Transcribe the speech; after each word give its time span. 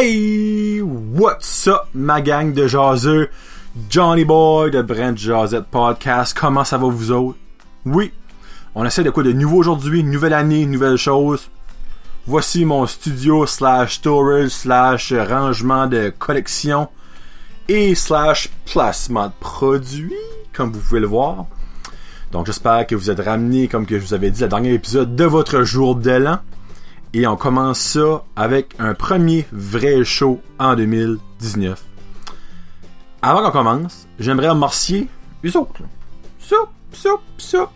Hey, 0.00 0.80
what's 0.80 1.66
up, 1.66 1.88
ma 1.92 2.20
gang 2.20 2.52
de 2.52 2.68
jaseux? 2.68 3.30
Johnny 3.90 4.24
Boy 4.24 4.70
de 4.70 4.80
Brent 4.80 5.16
Jazette 5.16 5.66
Podcast. 5.72 6.38
Comment 6.38 6.62
ça 6.62 6.78
va 6.78 6.86
vous 6.86 7.10
autres? 7.10 7.36
Oui, 7.84 8.12
on 8.76 8.84
essaie 8.84 9.02
de 9.02 9.10
quoi 9.10 9.24
de 9.24 9.32
nouveau 9.32 9.56
aujourd'hui, 9.56 10.04
nouvelle 10.04 10.34
année, 10.34 10.66
nouvelle 10.66 10.98
chose. 10.98 11.50
Voici 12.28 12.64
mon 12.64 12.86
studio 12.86 13.44
slash 13.44 13.96
storage 13.96 14.50
slash 14.50 15.12
rangement 15.12 15.88
de 15.88 16.12
collection 16.16 16.88
et 17.66 17.96
slash 17.96 18.50
placement 18.66 19.26
de 19.26 19.32
produits, 19.40 20.14
comme 20.52 20.70
vous 20.70 20.78
pouvez 20.78 21.00
le 21.00 21.08
voir. 21.08 21.46
Donc 22.30 22.46
j'espère 22.46 22.86
que 22.86 22.94
vous 22.94 23.10
êtes 23.10 23.18
ramenés, 23.18 23.66
comme 23.66 23.84
que 23.84 23.98
je 23.98 24.04
vous 24.04 24.14
avais 24.14 24.30
dit, 24.30 24.42
le 24.42 24.48
dernier 24.48 24.74
épisode 24.74 25.16
de 25.16 25.24
votre 25.24 25.64
jour 25.64 25.96
de 25.96 26.12
l'an. 26.12 26.38
Et 27.14 27.26
on 27.26 27.36
commence 27.36 27.80
ça 27.80 28.24
avec 28.36 28.74
un 28.78 28.94
premier 28.94 29.46
vrai 29.50 30.04
show 30.04 30.40
en 30.58 30.74
2019. 30.76 31.82
Avant 33.22 33.42
qu'on 33.42 33.50
commence, 33.50 34.06
j'aimerais 34.18 34.50
remercier 34.50 35.08
les 35.42 35.56
autres. 35.56 35.82
Ça, 36.38 36.56
ça, 36.92 37.10
ça. 37.38 37.70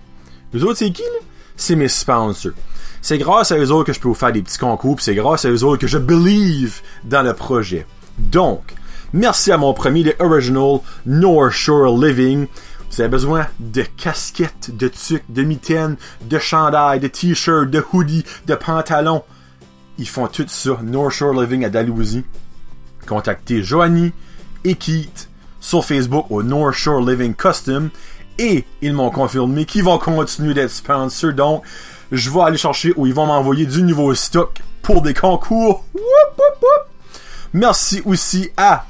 Les 0.52 0.62
autres, 0.62 0.78
c'est 0.78 0.92
qui, 0.92 1.02
là? 1.02 1.26
C'est 1.56 1.76
mes 1.76 1.88
sponsors. 1.88 2.52
C'est 3.00 3.18
grâce 3.18 3.52
à 3.52 3.58
eux 3.58 3.70
autres 3.72 3.86
que 3.86 3.92
je 3.92 4.00
peux 4.00 4.08
vous 4.08 4.14
faire 4.14 4.32
des 4.32 4.42
petits 4.42 4.58
concours, 4.58 5.00
c'est 5.00 5.14
grâce 5.14 5.44
à 5.44 5.50
eux 5.50 5.64
autres 5.64 5.80
que 5.80 5.86
je 5.86 5.98
believe 5.98 6.82
dans 7.04 7.22
le 7.22 7.34
projet. 7.34 7.86
Donc, 8.18 8.74
merci 9.12 9.50
à 9.50 9.58
mon 9.58 9.74
premier, 9.74 10.02
le 10.02 10.14
Original 10.20 10.78
North 11.06 11.50
Shore 11.50 11.98
Living. 11.98 12.46
Vous 12.92 13.00
avez 13.00 13.08
besoin 13.08 13.46
de 13.58 13.80
casquettes, 13.96 14.76
de 14.76 14.86
tucs, 14.86 15.24
de 15.30 15.42
mitaines, 15.42 15.96
de 16.20 16.38
chandails, 16.38 17.00
de 17.00 17.08
t-shirts, 17.08 17.70
de 17.70 17.82
hoodies, 17.90 18.24
de 18.46 18.54
pantalons. 18.54 19.22
Ils 19.96 20.08
font 20.08 20.26
tout 20.26 20.44
ça. 20.46 20.78
North 20.82 21.12
Shore 21.12 21.32
Living 21.32 21.64
à 21.64 21.70
Dalhousie. 21.70 22.24
Contactez 23.06 23.62
Joanie 23.62 24.12
et 24.64 24.74
Keith 24.74 25.30
sur 25.58 25.82
Facebook 25.82 26.26
au 26.28 26.42
North 26.42 26.74
Shore 26.74 27.00
Living 27.00 27.34
Custom. 27.34 27.88
Et 28.38 28.66
ils 28.82 28.92
m'ont 28.92 29.10
confirmé 29.10 29.64
qu'ils 29.64 29.84
vont 29.84 29.96
continuer 29.96 30.52
d'être 30.52 30.70
sponsors. 30.70 31.32
Donc, 31.32 31.62
je 32.10 32.28
vais 32.28 32.40
aller 32.40 32.58
chercher 32.58 32.92
où 32.96 33.06
ils 33.06 33.14
vont 33.14 33.24
m'envoyer 33.24 33.64
du 33.64 33.82
nouveau 33.82 34.14
stock 34.14 34.60
pour 34.82 35.00
des 35.00 35.14
concours. 35.14 35.86
Merci 37.54 38.02
aussi 38.04 38.50
à 38.58 38.84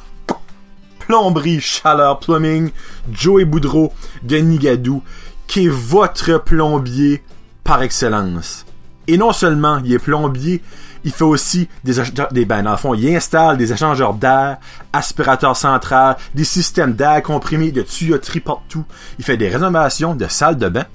Plomberie 1.07 1.61
Chaleur 1.61 2.21
Plumbing, 2.21 2.71
Joey 3.11 3.45
Boudreau 3.45 3.93
de 4.23 4.37
Nigadou, 4.37 5.03
qui 5.47 5.67
est 5.67 5.69
votre 5.69 6.39
plombier 6.39 7.23
par 7.65 7.83
excellence. 7.83 8.65
Et 9.09 9.17
non 9.19 9.33
seulement 9.33 9.81
il 9.85 9.93
est 9.93 9.99
plombier, 9.99 10.63
il 11.05 11.11
fait 11.11 11.25
aussi 11.25 11.69
des, 11.83 11.95
des 12.31 12.45
ben, 12.45 12.63
dans 12.63 12.71
le 12.71 12.77
fond, 12.77 12.95
il 12.95 13.15
installe 13.15 13.57
des 13.57 13.73
échangeurs 13.73 14.15
d'air, 14.15 14.59
aspirateurs 14.93 15.57
central, 15.57 16.17
des 16.35 16.45
systèmes 16.45 16.93
d'air 16.93 17.21
comprimé, 17.23 17.73
de 17.73 17.83
tuyauterie 17.83 18.41
partout. 18.41 18.85
Il 19.19 19.25
fait 19.25 19.37
des 19.37 19.49
rénovations 19.49 20.15
de 20.15 20.29
salles 20.29 20.57
de 20.57 20.69
bain 20.69 20.87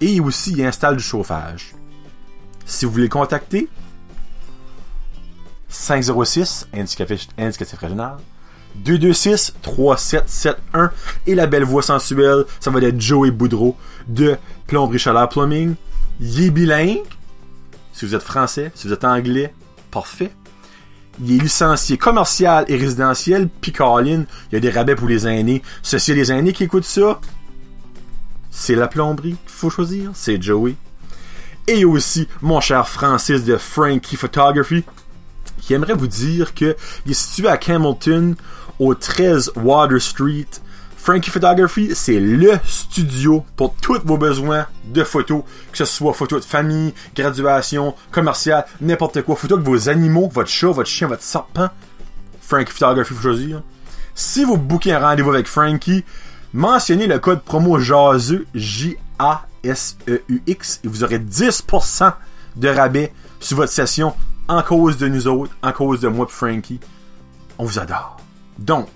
et 0.00 0.20
aussi 0.20 0.52
il 0.52 0.64
installe 0.64 0.96
du 0.96 1.02
chauffage. 1.02 1.74
Si 2.66 2.84
vous 2.84 2.92
voulez 2.92 3.04
le 3.04 3.10
contacter, 3.10 3.68
506 5.68 6.68
indicatif 6.74 7.78
régional 7.78 8.16
226-3771 8.84 10.90
et 11.26 11.34
la 11.34 11.46
belle 11.46 11.64
voix 11.64 11.82
sensuelle, 11.82 12.44
ça 12.60 12.70
va 12.70 12.80
être 12.80 13.00
Joey 13.00 13.30
Boudreau 13.30 13.76
de 14.08 14.36
Plomberie 14.66 14.98
Chaleur 14.98 15.28
Plumbing. 15.28 15.74
Il 16.20 16.42
est 16.42 16.50
bilingue. 16.50 17.02
Si 17.92 18.06
vous 18.06 18.14
êtes 18.14 18.22
français, 18.22 18.72
si 18.74 18.86
vous 18.86 18.94
êtes 18.94 19.04
anglais, 19.04 19.52
parfait. 19.90 20.30
Il 21.22 21.36
est 21.36 21.42
licencié 21.42 21.98
commercial 21.98 22.64
et 22.68 22.76
résidentiel. 22.76 23.48
Puis 23.60 23.72
il 23.76 24.26
y 24.52 24.56
a 24.56 24.60
des 24.60 24.70
rabais 24.70 24.94
pour 24.94 25.08
les 25.08 25.26
aînés. 25.26 25.62
Ceci, 25.82 26.14
les 26.14 26.32
aînés 26.32 26.52
qui 26.52 26.64
écoutent 26.64 26.84
ça, 26.84 27.20
c'est 28.50 28.74
la 28.74 28.88
plomberie 28.88 29.36
qu'il 29.46 29.46
faut 29.46 29.70
choisir. 29.70 30.10
C'est 30.14 30.42
Joey. 30.42 30.74
Et 31.66 31.84
aussi 31.84 32.26
mon 32.40 32.60
cher 32.60 32.88
Francis 32.88 33.44
de 33.44 33.56
Frankie 33.56 34.16
Photography 34.16 34.84
qui 35.60 35.74
aimerait 35.74 35.94
vous 35.94 36.06
dire 36.06 36.54
que 36.54 36.76
il 37.06 37.12
est 37.12 37.14
situé 37.14 37.48
à 37.48 37.56
Campbellton 37.56 38.34
au 38.80 38.94
13 38.94 39.52
Water 39.56 40.00
Street. 40.00 40.48
Frankie 40.96 41.30
Photography, 41.30 41.90
c'est 41.94 42.18
le 42.18 42.58
studio 42.64 43.44
pour 43.56 43.74
tous 43.74 44.00
vos 44.04 44.18
besoins 44.18 44.66
de 44.86 45.04
photos, 45.04 45.44
que 45.70 45.78
ce 45.78 45.84
soit 45.84 46.12
photos 46.12 46.44
de 46.44 46.46
famille, 46.50 46.92
graduation, 47.14 47.94
commercial, 48.10 48.66
n'importe 48.80 49.22
quoi, 49.22 49.36
photos 49.36 49.60
de 49.60 49.64
vos 49.64 49.88
animaux, 49.88 50.28
votre 50.32 50.50
chat, 50.50 50.72
votre 50.72 50.90
chien, 50.90 51.06
votre 51.06 51.22
serpent. 51.22 51.70
Frankie 52.42 52.72
Photography, 52.72 53.14
faut 53.14 53.22
choisir. 53.22 53.62
Si 54.14 54.44
vous 54.44 54.56
bookez 54.56 54.92
un 54.92 54.98
rendez-vous 54.98 55.30
avec 55.30 55.46
Frankie, 55.46 56.04
mentionnez 56.52 57.06
le 57.06 57.18
code 57.18 57.42
promo 57.42 57.78
JASEU, 57.78 58.46
J-A-S-E-U-X, 58.54 60.00
et 60.84 60.88
vous 60.88 61.04
aurez 61.04 61.18
10% 61.18 62.12
de 62.56 62.68
rabais 62.68 63.12
sur 63.38 63.56
votre 63.58 63.72
session 63.72 64.14
en 64.48 64.62
cause 64.62 64.98
de 64.98 65.06
nous 65.08 65.28
autres, 65.28 65.54
en 65.62 65.72
cause 65.72 66.00
de 66.00 66.08
moi 66.08 66.26
Frankie. 66.28 66.80
On 67.58 67.64
vous 67.64 67.78
adore. 67.78 68.20
Donc, 68.60 68.88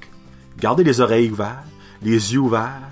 gardez 0.58 0.84
les 0.84 1.00
oreilles 1.00 1.30
ouvertes, 1.30 1.66
les 2.02 2.34
yeux 2.34 2.38
ouverts, 2.38 2.90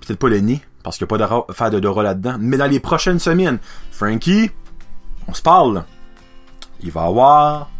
peut-être 0.00 0.18
pas 0.18 0.28
le 0.28 0.40
nez, 0.40 0.60
parce 0.82 0.98
qu'il 0.98 1.06
n'y 1.06 1.14
a 1.14 1.18
pas 1.18 1.44
de 1.46 1.54
faire 1.54 1.70
d'odorat 1.70 2.02
là-dedans, 2.02 2.36
mais 2.40 2.56
dans 2.56 2.66
les 2.66 2.80
prochaines 2.80 3.20
semaines, 3.20 3.58
Frankie, 3.92 4.50
on 5.28 5.34
se 5.34 5.42
parle. 5.42 5.84
Il 6.82 6.90
va 6.90 7.04
avoir 7.04 7.70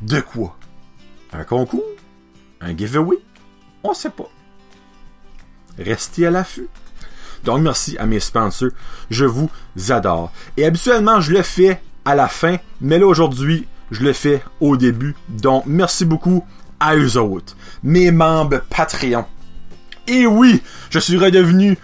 de 0.00 0.20
quoi? 0.20 0.56
Un 1.32 1.42
concours? 1.42 1.82
Un 2.60 2.76
giveaway? 2.76 3.18
On 3.82 3.92
sait 3.92 4.10
pas. 4.10 4.30
Restez 5.76 6.26
à 6.26 6.30
l'affût. 6.30 6.68
Donc, 7.42 7.60
merci 7.60 7.98
à 7.98 8.06
mes 8.06 8.20
sponsors. 8.20 8.70
Je 9.10 9.24
vous 9.24 9.50
adore. 9.88 10.32
Et 10.56 10.64
habituellement, 10.64 11.20
je 11.20 11.32
le 11.32 11.42
fais 11.42 11.82
à 12.04 12.14
la 12.14 12.28
fin, 12.28 12.56
mais 12.80 12.98
là 12.98 13.06
aujourd'hui, 13.06 13.66
je 13.90 14.02
le 14.02 14.12
fais 14.12 14.42
au 14.60 14.76
début. 14.76 15.16
Donc, 15.28 15.64
merci 15.66 16.04
beaucoup 16.04 16.44
à 16.80 16.96
eux 16.96 17.16
autres, 17.16 17.56
mes 17.82 18.10
membres 18.10 18.62
Patreon. 18.70 19.24
Et 20.06 20.26
oui, 20.26 20.62
je 20.90 20.98
suis 20.98 21.16
redevenu. 21.16 21.78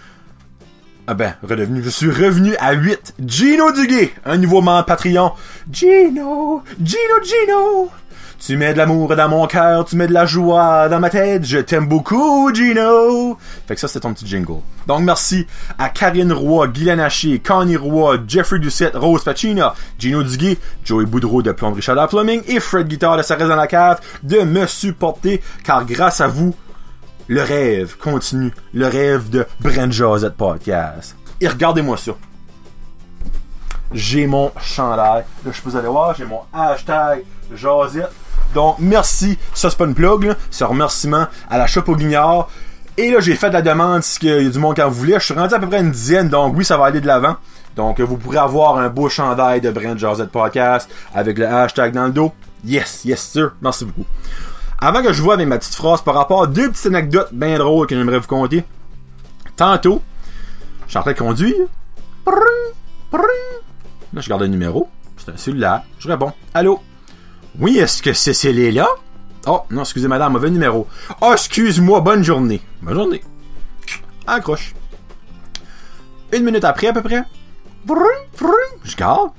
Ah 1.07 1.13
ben, 1.13 1.35
redevenu. 1.43 1.81
Je 1.83 1.89
suis 1.89 2.11
revenu 2.11 2.55
à 2.59 2.73
8. 2.73 3.15
Gino 3.25 3.71
Duguay, 3.71 4.13
un 4.25 4.37
nouveau 4.37 4.61
membre 4.61 4.85
Patreon. 4.85 5.31
Gino, 5.71 6.61
Gino, 6.81 7.23
Gino. 7.23 7.89
Tu 8.43 8.57
mets 8.57 8.73
de 8.73 8.79
l'amour 8.79 9.15
dans 9.15 9.29
mon 9.29 9.45
cœur, 9.45 9.85
tu 9.85 9.95
mets 9.95 10.07
de 10.07 10.13
la 10.13 10.25
joie 10.25 10.89
dans 10.89 10.99
ma 10.99 11.11
tête. 11.11 11.45
Je 11.45 11.59
t'aime 11.59 11.87
beaucoup, 11.87 12.51
Gino. 12.51 13.37
Fait 13.67 13.75
que 13.75 13.79
ça, 13.79 13.87
c'est 13.87 13.99
ton 13.99 14.15
petit 14.15 14.25
jingle. 14.25 14.61
Donc, 14.87 15.01
merci 15.01 15.45
à 15.77 15.89
Karine 15.89 16.33
Roy, 16.33 16.67
Guylaine 16.69 16.99
Haché, 16.99 17.37
Connie 17.37 17.77
Roy, 17.77 18.17
Jeffrey 18.27 18.57
Doucette, 18.57 18.95
Rose 18.95 19.23
Pacina, 19.23 19.75
Gino 19.99 20.23
Duguay, 20.23 20.57
Joey 20.83 21.05
Boudreau 21.05 21.43
de 21.43 21.51
Plomberie 21.51 21.83
Chaleur 21.83 22.07
Plumbing 22.07 22.41
et 22.47 22.59
Fred 22.59 22.87
Guitar 22.87 23.15
de 23.15 23.21
Sarès 23.21 23.47
dans 23.47 23.55
la 23.55 23.67
cave 23.67 23.99
de 24.23 24.39
me 24.39 24.65
supporter 24.65 25.43
car 25.63 25.85
grâce 25.85 26.19
à 26.19 26.27
vous, 26.27 26.55
le 27.27 27.43
rêve 27.43 27.95
continue. 27.97 28.51
Le 28.73 28.87
rêve 28.87 29.29
de 29.29 29.45
Brent 29.59 29.91
Josette 29.91 30.33
Podcast. 30.35 31.15
Et 31.39 31.47
regardez-moi 31.47 31.95
ça. 31.95 32.13
J'ai 33.93 34.25
mon 34.25 34.51
chandail. 34.59 35.25
Là, 35.45 35.51
je 35.51 35.61
peux 35.61 35.77
aller 35.77 35.87
voir, 35.87 36.15
j'ai 36.15 36.25
mon 36.25 36.39
hashtag 36.51 37.23
Josette. 37.53 38.11
Donc, 38.53 38.77
merci. 38.79 39.37
Ça, 39.53 39.69
c'est 39.69 39.77
pas 39.77 39.85
une 39.85 39.93
plug, 39.93 40.35
C'est 40.49 40.63
un 40.63 40.67
remerciement 40.67 41.27
à 41.49 41.57
la 41.57 41.67
Shop 41.67 41.83
au 41.87 41.95
Guignard. 41.95 42.49
Et 42.97 43.11
là, 43.11 43.19
j'ai 43.19 43.35
fait 43.35 43.49
la 43.49 43.61
demande 43.61 44.03
si 44.03 44.19
il 44.23 44.43
y 44.43 44.47
a 44.47 44.49
du 44.49 44.59
monde 44.59 44.75
qui 44.75 44.81
en 44.81 44.89
voulait. 44.89 45.19
Je 45.19 45.25
suis 45.25 45.33
rendu 45.33 45.53
à 45.53 45.59
peu 45.59 45.67
près 45.67 45.79
une 45.79 45.91
dizaine, 45.91 46.29
donc 46.29 46.55
oui, 46.57 46.65
ça 46.65 46.77
va 46.77 46.85
aller 46.85 47.01
de 47.01 47.07
l'avant. 47.07 47.37
Donc, 47.75 48.01
vous 48.01 48.17
pourrez 48.17 48.37
avoir 48.37 48.77
un 48.77 48.89
beau 48.89 49.07
chandail 49.07 49.61
de 49.61 49.71
Brent 49.71 49.97
Josette 49.97 50.29
Podcast 50.29 50.89
avec 51.15 51.37
le 51.37 51.47
hashtag 51.47 51.93
dans 51.93 52.05
le 52.05 52.11
dos. 52.11 52.33
Yes, 52.65 53.05
yes, 53.05 53.21
sir. 53.21 53.53
Merci 53.61 53.85
beaucoup. 53.85 54.05
Avant 54.79 55.01
que 55.01 55.13
je 55.13 55.21
vois 55.21 55.35
avec 55.35 55.47
ma 55.47 55.57
petite 55.57 55.75
phrase 55.75 56.01
par 56.01 56.15
rapport 56.15 56.47
deux 56.47 56.69
petites 56.69 56.87
anecdotes 56.87 57.29
bien 57.31 57.57
drôles 57.57 57.87
que 57.87 57.95
j'aimerais 57.95 58.19
vous 58.19 58.27
conter. 58.27 58.65
Tantôt, 59.55 60.01
je 60.85 60.89
suis 60.89 60.97
en 60.97 61.01
train 61.01 61.13
de 61.13 61.17
conduire. 61.17 61.55
Là, 64.13 64.21
je 64.21 64.27
garde 64.27 64.43
un 64.43 64.47
numéro. 64.47 64.89
C'est 65.17 65.31
un 65.31 65.37
cellulaire. 65.37 65.83
Je 65.99 66.07
réponds. 66.09 66.33
Allô? 66.53 66.81
Oui, 67.59 67.77
est-ce 67.77 68.01
que 68.01 68.13
Cécile 68.13 68.59
est 68.59 68.71
là? 68.71 68.87
Oh, 69.47 69.61
non, 69.71 69.81
excusez 69.81 70.07
madame, 70.07 70.33
mauvais 70.33 70.49
numéro. 70.49 70.87
Oh, 71.21 71.31
excuse-moi, 71.33 71.99
bonne 72.01 72.23
journée. 72.23 72.61
Bonne 72.81 72.95
journée. 72.95 73.23
Accroche. 74.27 74.73
Une 76.31 76.43
minute 76.43 76.63
après, 76.63 76.87
à 76.87 76.93
peu 76.93 77.01
près. 77.01 77.23
Je 78.83 78.95
garde. 78.95 79.31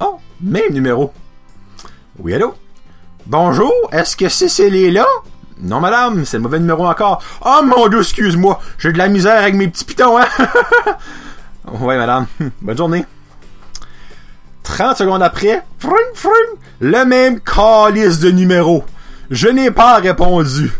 Oh, 0.00 0.18
même 0.40 0.72
numéro. 0.72 1.12
Oui, 2.18 2.34
allô? 2.34 2.54
Bonjour, 3.26 3.72
est-ce 3.92 4.16
que 4.16 4.28
Cécile 4.28 4.74
est 4.74 4.90
là? 4.90 5.06
Non, 5.58 5.80
madame, 5.80 6.24
c'est 6.24 6.38
le 6.38 6.42
mauvais 6.42 6.58
numéro 6.58 6.86
encore. 6.86 7.22
Oh 7.44 7.60
mon 7.62 7.88
dieu, 7.88 8.00
excuse-moi, 8.00 8.58
j'ai 8.78 8.92
de 8.92 8.98
la 8.98 9.08
misère 9.08 9.36
avec 9.36 9.54
mes 9.54 9.68
petits 9.68 9.84
pitons, 9.84 10.16
hein? 10.18 10.26
ouais, 11.80 11.98
madame. 11.98 12.26
Bonne 12.62 12.76
journée. 12.76 13.04
30 14.70 14.96
secondes 14.96 15.22
après, 15.22 15.62
le 16.80 17.04
même 17.04 17.40
calice 17.40 18.20
de 18.20 18.30
numéro. 18.30 18.84
Je 19.30 19.48
n'ai 19.48 19.70
pas 19.70 19.96
répondu. 19.96 20.72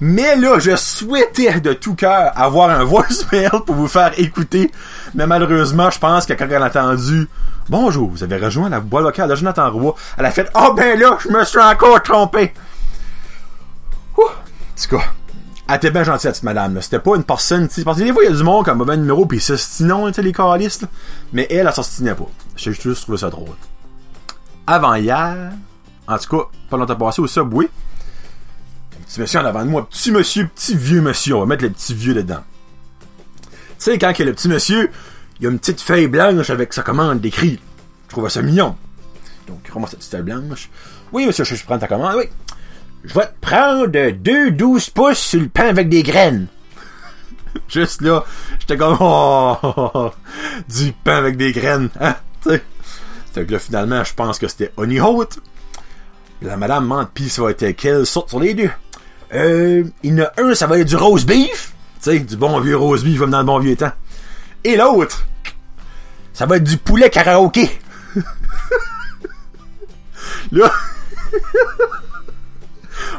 Mais 0.00 0.36
là, 0.36 0.58
je 0.58 0.76
souhaitais 0.76 1.60
de 1.60 1.72
tout 1.72 1.94
cœur 1.94 2.32
avoir 2.36 2.70
un 2.70 2.84
voicemail 2.84 3.50
pour 3.66 3.74
vous 3.74 3.88
faire 3.88 4.12
écouter. 4.18 4.70
Mais 5.14 5.26
malheureusement, 5.26 5.90
je 5.90 5.98
pense 5.98 6.26
que 6.26 6.32
quand 6.34 6.46
elle 6.50 6.62
a 6.62 6.66
entendu 6.66 7.28
Bonjour, 7.68 8.08
vous 8.08 8.22
avez 8.22 8.38
rejoint 8.38 8.70
la 8.70 8.80
boîte 8.80 9.04
locale 9.04 9.28
de 9.28 9.34
Jonathan 9.34 9.70
Roy, 9.70 9.94
elle 10.16 10.24
a 10.24 10.30
fait 10.30 10.48
Oh 10.54 10.72
ben 10.74 10.98
là, 10.98 11.18
je 11.20 11.28
me 11.28 11.44
suis 11.44 11.58
encore 11.58 12.02
trompé. 12.02 12.54
Ouh, 14.16 14.22
en 14.22 15.17
elle 15.68 15.76
était 15.76 15.90
bien 15.90 16.02
gentille, 16.02 16.30
cette 16.32 16.42
madame. 16.42 16.80
C'était 16.80 16.98
pas 16.98 17.14
une 17.14 17.24
personne, 17.24 17.68
tu 17.68 17.84
parce 17.84 17.98
que 17.98 18.04
des 18.04 18.12
fois, 18.12 18.24
il 18.24 18.30
y 18.30 18.32
a 18.32 18.36
du 18.36 18.42
monde 18.42 18.64
qui 18.64 18.70
a 18.70 18.72
un 18.72 18.76
mauvais 18.76 18.96
numéro, 18.96 19.26
pis 19.26 19.38
c'est 19.38 19.58
sinon, 19.58 20.06
tu 20.08 20.14
sais, 20.14 20.22
les 20.22 20.32
calistes. 20.32 20.86
Mais 21.34 21.46
elle, 21.50 21.66
elle 21.66 21.72
s'ostinait 21.74 22.14
pas. 22.14 22.28
J'ai 22.56 22.72
juste 22.72 23.02
trouvé 23.02 23.18
ça 23.18 23.28
drôle. 23.28 23.54
Avant 24.66 24.94
hier, 24.94 25.52
en 26.06 26.18
tout 26.18 26.36
cas, 26.36 26.44
pas 26.70 26.78
longtemps 26.78 26.96
passé 26.96 27.20
au 27.20 27.26
Subway, 27.26 27.68
petit 29.06 29.20
monsieur 29.20 29.40
en 29.40 29.44
avant 29.44 29.64
de 29.64 29.70
moi, 29.70 29.86
petit 29.86 30.10
monsieur, 30.10 30.48
petit 30.48 30.74
vieux 30.74 31.02
monsieur, 31.02 31.36
on 31.36 31.40
va 31.40 31.46
mettre 31.46 31.64
le 31.64 31.70
petit 31.70 31.94
vieux 31.94 32.14
dedans. 32.14 32.42
Tu 33.42 33.50
sais, 33.78 33.98
quand 33.98 34.10
il 34.10 34.18
y 34.20 34.22
a 34.22 34.24
le 34.24 34.32
petit 34.32 34.48
monsieur, 34.48 34.90
il 35.38 35.44
y 35.44 35.46
a 35.46 35.50
une 35.50 35.58
petite 35.58 35.82
feuille 35.82 36.08
blanche 36.08 36.48
avec 36.48 36.72
sa 36.72 36.82
commande 36.82 37.20
d'écrit. 37.20 37.60
Je 38.08 38.12
trouve 38.12 38.28
ça 38.30 38.40
mignon. 38.40 38.74
Donc, 39.46 39.60
il 39.66 39.72
ramasse 39.72 39.90
cette 39.90 40.00
petite 40.00 40.12
feuille 40.12 40.22
blanche. 40.22 40.70
Oui, 41.12 41.26
monsieur, 41.26 41.44
je 41.44 41.62
prends 41.64 41.78
ta 41.78 41.86
commande, 41.86 42.16
oui. 42.16 42.24
Je 43.08 43.14
vais 43.14 43.26
te 43.26 43.40
prendre 43.40 43.86
deux 43.86 44.50
12 44.50 44.90
pouces 44.90 45.18
sur 45.18 45.40
le 45.40 45.48
pain 45.48 45.68
avec 45.68 45.88
des 45.88 46.02
graines. 46.02 46.46
Juste 47.68 48.02
là, 48.02 48.22
j'étais 48.60 48.76
comme, 48.76 48.98
oh, 49.00 50.10
du 50.68 50.92
pain 50.92 51.16
avec 51.16 51.38
des 51.38 51.52
graines, 51.52 51.88
hein, 51.98 52.16
tu 52.42 52.60
que 53.46 53.52
là, 53.52 53.58
finalement, 53.58 54.04
je 54.04 54.12
pense 54.14 54.38
que 54.38 54.46
c'était 54.48 54.72
Honey 54.76 55.00
Hot. 55.00 55.28
La 56.42 56.56
madame 56.56 56.86
mente, 56.86 57.10
pis 57.14 57.28
ça 57.30 57.42
va 57.42 57.52
être 57.52 57.70
quelle 57.70 58.04
sorte 58.04 58.30
sur 58.30 58.40
les 58.40 58.52
deux. 58.52 58.70
Euh, 59.32 59.84
il 60.02 60.14
y 60.14 60.20
en 60.20 60.24
a 60.24 60.32
un, 60.42 60.54
ça 60.54 60.66
va 60.66 60.78
être 60.78 60.88
du 60.88 60.96
rose 60.96 61.24
beef. 61.24 61.72
Tu 62.02 62.10
sais, 62.10 62.18
du 62.18 62.36
bon 62.36 62.60
vieux 62.60 62.76
rose 62.76 63.04
beef 63.04 63.18
comme 63.18 63.30
dans 63.30 63.38
le 63.38 63.44
bon 63.44 63.58
vieux 63.58 63.76
temps. 63.76 63.92
Et 64.64 64.76
l'autre, 64.76 65.26
ça 66.32 66.46
va 66.46 66.56
être 66.56 66.64
du 66.64 66.76
poulet 66.76 67.10
karaoké. 67.10 67.70
là, 70.52 70.72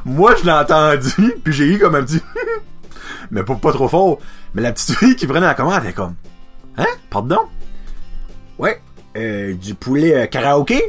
moi 0.10 0.36
je 0.36 0.46
l'ai 0.46 0.52
entendu, 0.52 1.36
puis 1.44 1.54
j'ai 1.54 1.66
eu 1.66 1.80
comme 1.80 1.96
un 1.96 2.04
petit, 2.04 2.22
mais 3.32 3.44
pas, 3.44 3.56
pas 3.56 3.72
trop 3.72 3.88
fort. 3.88 4.20
Mais 4.54 4.62
la 4.62 4.74
petite 4.74 4.98
fille 4.98 5.16
qui 5.16 5.28
prenait 5.28 5.46
la 5.46 5.54
commande, 5.54 5.82
elle 5.84 5.92
est 5.92 5.94
comme, 5.94 6.16
hein, 6.78 6.88
pardon? 7.10 7.42
Ouais, 8.58 8.82
euh, 9.16 9.54
du 9.54 9.76
poulet 9.76 10.16
euh, 10.16 10.26
karaoké? 10.26 10.82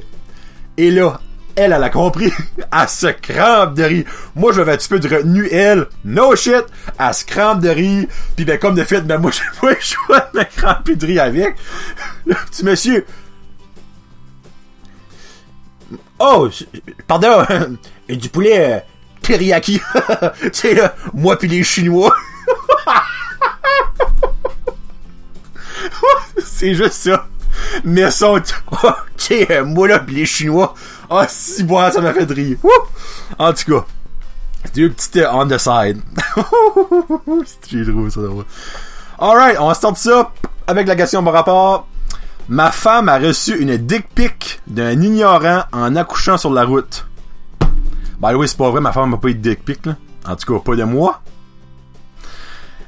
Et 0.77 0.91
là, 0.91 1.21
elle, 1.57 1.73
elle 1.73 1.85
a 1.85 1.91
compris. 1.91 2.33
elle 2.73 2.89
se 2.89 3.09
crampe 3.09 3.75
de 3.75 3.83
rire. 3.83 4.05
Moi, 4.35 4.53
j'avais 4.53 4.73
un 4.73 4.77
petit 4.77 4.89
peu 4.89 4.99
de 4.99 5.09
retenue, 5.09 5.49
elle. 5.51 5.87
No 6.05 6.35
shit. 6.35 6.65
Elle 6.99 7.15
se 7.15 7.25
crampe 7.25 7.61
de 7.61 7.69
rire. 7.69 8.07
Puis 8.35 8.45
ben, 8.45 8.59
comme 8.59 8.75
de 8.75 8.85
fait, 8.85 9.03
ben, 9.03 9.19
moi, 9.19 9.31
j'ai 9.31 9.61
pas 9.61 9.71
le 9.71 9.81
choix 9.81 10.31
de 10.33 10.39
me 10.39 10.45
cramper 10.45 10.97
de 10.97 11.07
rire 11.07 11.25
avec. 11.25 11.55
Le 12.25 12.35
petit 12.35 12.65
monsieur. 12.65 13.05
Oh, 16.19 16.49
pardon. 17.07 17.45
Et 18.09 18.17
du 18.17 18.29
poulet 18.29 18.75
euh, 18.77 18.81
teriyaki. 19.23 19.81
tu 20.43 20.51
sais, 20.53 20.83
euh, 20.83 20.89
moi 21.15 21.39
puis 21.39 21.49
les 21.49 21.63
Chinois. 21.63 22.15
C'est 26.45 26.75
juste 26.75 26.93
ça. 26.93 27.27
Mais 27.85 28.11
ça, 28.11 28.31
oh, 28.33 28.41
tu 29.17 29.47
sais, 29.47 29.63
moi 29.63 29.89
là 29.89 29.99
pis 30.01 30.15
les 30.15 30.27
Chinois. 30.27 30.75
Ah, 31.09 31.27
si 31.29 31.65
bon, 31.65 31.91
ça 31.91 32.01
m'a 32.01 32.13
fait 32.13 32.31
rire. 32.31 32.59
En 33.39 33.53
tout 33.53 33.73
cas, 33.73 33.85
c'était 34.65 34.83
une 34.83 34.93
petite 34.93 35.25
on 35.33 35.47
the 35.47 35.59
side. 35.59 36.01
J'ai 37.71 37.85
trouvé 37.85 38.11
ça 38.11 38.21
drôle. 38.21 38.45
Alright, 39.19 39.57
on 39.59 39.73
start 39.75 39.97
ça 39.97 40.31
avec 40.67 40.87
la 40.87 40.97
question 40.97 41.23
par 41.25 41.33
rapport. 41.33 41.89
Ma 42.49 42.71
femme 42.71 43.09
a 43.09 43.19
reçu 43.19 43.57
une 43.61 43.77
dick 43.77 44.09
pic 44.15 44.61
d'un 44.67 45.01
ignorant 45.01 45.65
en 45.73 45.95
accouchant 45.95 46.37
sur 46.37 46.53
la 46.53 46.65
route. 46.65 47.07
Bah 48.21 48.33
oui, 48.35 48.47
c'est 48.47 48.57
pas 48.57 48.71
vrai, 48.71 48.81
ma 48.81 48.93
femme 48.93 49.11
m'a 49.11 49.17
pas 49.17 49.29
eu 49.29 49.35
de 49.35 49.41
dick 49.41 49.65
pic, 49.65 49.87
là. 49.87 49.97
En 50.27 50.37
tout 50.37 50.53
cas, 50.53 50.61
pas 50.63 50.77
de 50.77 50.85
moi. 50.85 51.21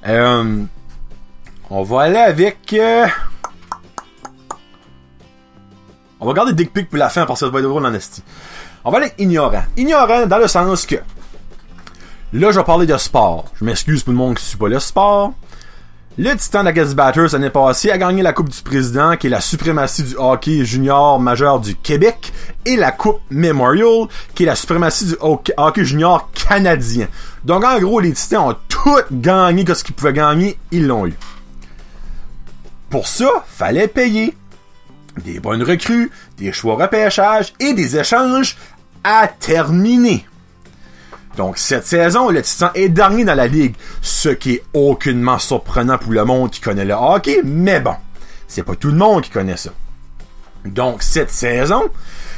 Euh, 0.06 0.62
on 1.70 1.82
va 1.82 2.02
aller 2.02 2.18
avec... 2.18 2.72
Euh, 2.74 3.06
on 6.22 6.26
va 6.26 6.34
garder 6.34 6.52
Dick 6.52 6.72
Pic 6.72 6.88
pour 6.88 6.98
la 6.98 7.08
fin 7.08 7.26
parce 7.26 7.40
que 7.40 7.46
ça 7.46 7.50
va 7.50 7.58
être 7.58 7.64
drôle 7.64 7.84
en. 7.84 7.98
On 8.84 8.90
va 8.92 8.98
aller 8.98 9.12
ignorant. 9.18 9.64
Ignorant 9.76 10.24
dans 10.26 10.38
le 10.38 10.46
sens 10.46 10.86
que. 10.86 10.94
Là, 12.32 12.52
je 12.52 12.60
vais 12.60 12.64
parler 12.64 12.86
de 12.86 12.96
sport. 12.96 13.46
Je 13.56 13.64
m'excuse 13.64 14.04
pour 14.04 14.12
le 14.12 14.18
monde 14.18 14.36
qui 14.36 14.44
suit 14.44 14.56
pas 14.56 14.68
le 14.68 14.78
sport. 14.78 15.32
Le 16.18 16.36
Titan 16.36 16.62
d'Against 16.62 16.94
Batters 16.94 17.32
l'année 17.32 17.48
passée 17.48 17.90
a 17.90 17.96
gagné 17.96 18.20
la 18.20 18.34
Coupe 18.34 18.50
du 18.50 18.60
Président, 18.60 19.16
qui 19.16 19.28
est 19.28 19.30
la 19.30 19.40
suprématie 19.40 20.02
du 20.02 20.14
hockey 20.18 20.62
junior 20.62 21.18
majeur 21.18 21.58
du 21.58 21.74
Québec, 21.74 22.34
et 22.66 22.76
la 22.76 22.92
Coupe 22.92 23.22
Memorial, 23.30 24.08
qui 24.34 24.42
est 24.42 24.46
la 24.46 24.54
suprématie 24.54 25.06
du 25.06 25.16
hockey 25.20 25.84
junior 25.86 26.30
canadien. 26.32 27.08
Donc, 27.44 27.64
en 27.64 27.80
gros, 27.80 27.98
les 27.98 28.12
Titans 28.12 28.50
ont 28.50 28.56
tout 28.68 29.00
gagné 29.10 29.64
que 29.64 29.72
ce 29.72 29.82
qu'ils 29.82 29.94
pouvaient 29.94 30.12
gagner, 30.12 30.58
ils 30.70 30.86
l'ont 30.86 31.06
eu. 31.06 31.14
Pour 32.90 33.08
ça, 33.08 33.46
fallait 33.46 33.88
payer 33.88 34.36
des 35.24 35.40
bonnes 35.40 35.62
recrues, 35.62 36.10
des 36.36 36.52
choix 36.52 36.74
repêchage 36.74 37.54
et 37.58 37.72
des 37.72 37.96
échanges 37.96 38.58
à 39.02 39.28
terminer. 39.28 40.26
Donc 41.36 41.56
cette 41.56 41.86
saison, 41.86 42.28
le 42.30 42.42
Titan 42.42 42.70
est 42.74 42.88
dernier 42.88 43.24
dans 43.24 43.34
la 43.34 43.46
ligue, 43.46 43.74
ce 44.02 44.28
qui 44.28 44.54
est 44.54 44.64
aucunement 44.74 45.38
surprenant 45.38 45.98
pour 45.98 46.12
le 46.12 46.24
monde 46.24 46.50
qui 46.50 46.60
connaît 46.60 46.84
le 46.84 46.94
hockey, 46.94 47.40
mais 47.44 47.80
bon, 47.80 47.94
c'est 48.46 48.62
pas 48.62 48.74
tout 48.74 48.88
le 48.88 48.96
monde 48.96 49.22
qui 49.22 49.30
connaît 49.30 49.56
ça. 49.56 49.70
Donc 50.64 51.02
cette 51.02 51.30
saison, 51.30 51.84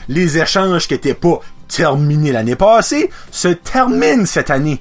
les 0.09 0.39
échanges 0.39 0.87
qui 0.87 0.95
n'étaient 0.95 1.15
pas 1.15 1.41
terminés 1.69 2.33
l'année 2.33 2.57
passée 2.57 3.11
se 3.31 3.49
terminent 3.49 4.27
cette 4.27 4.51
année. 4.51 4.81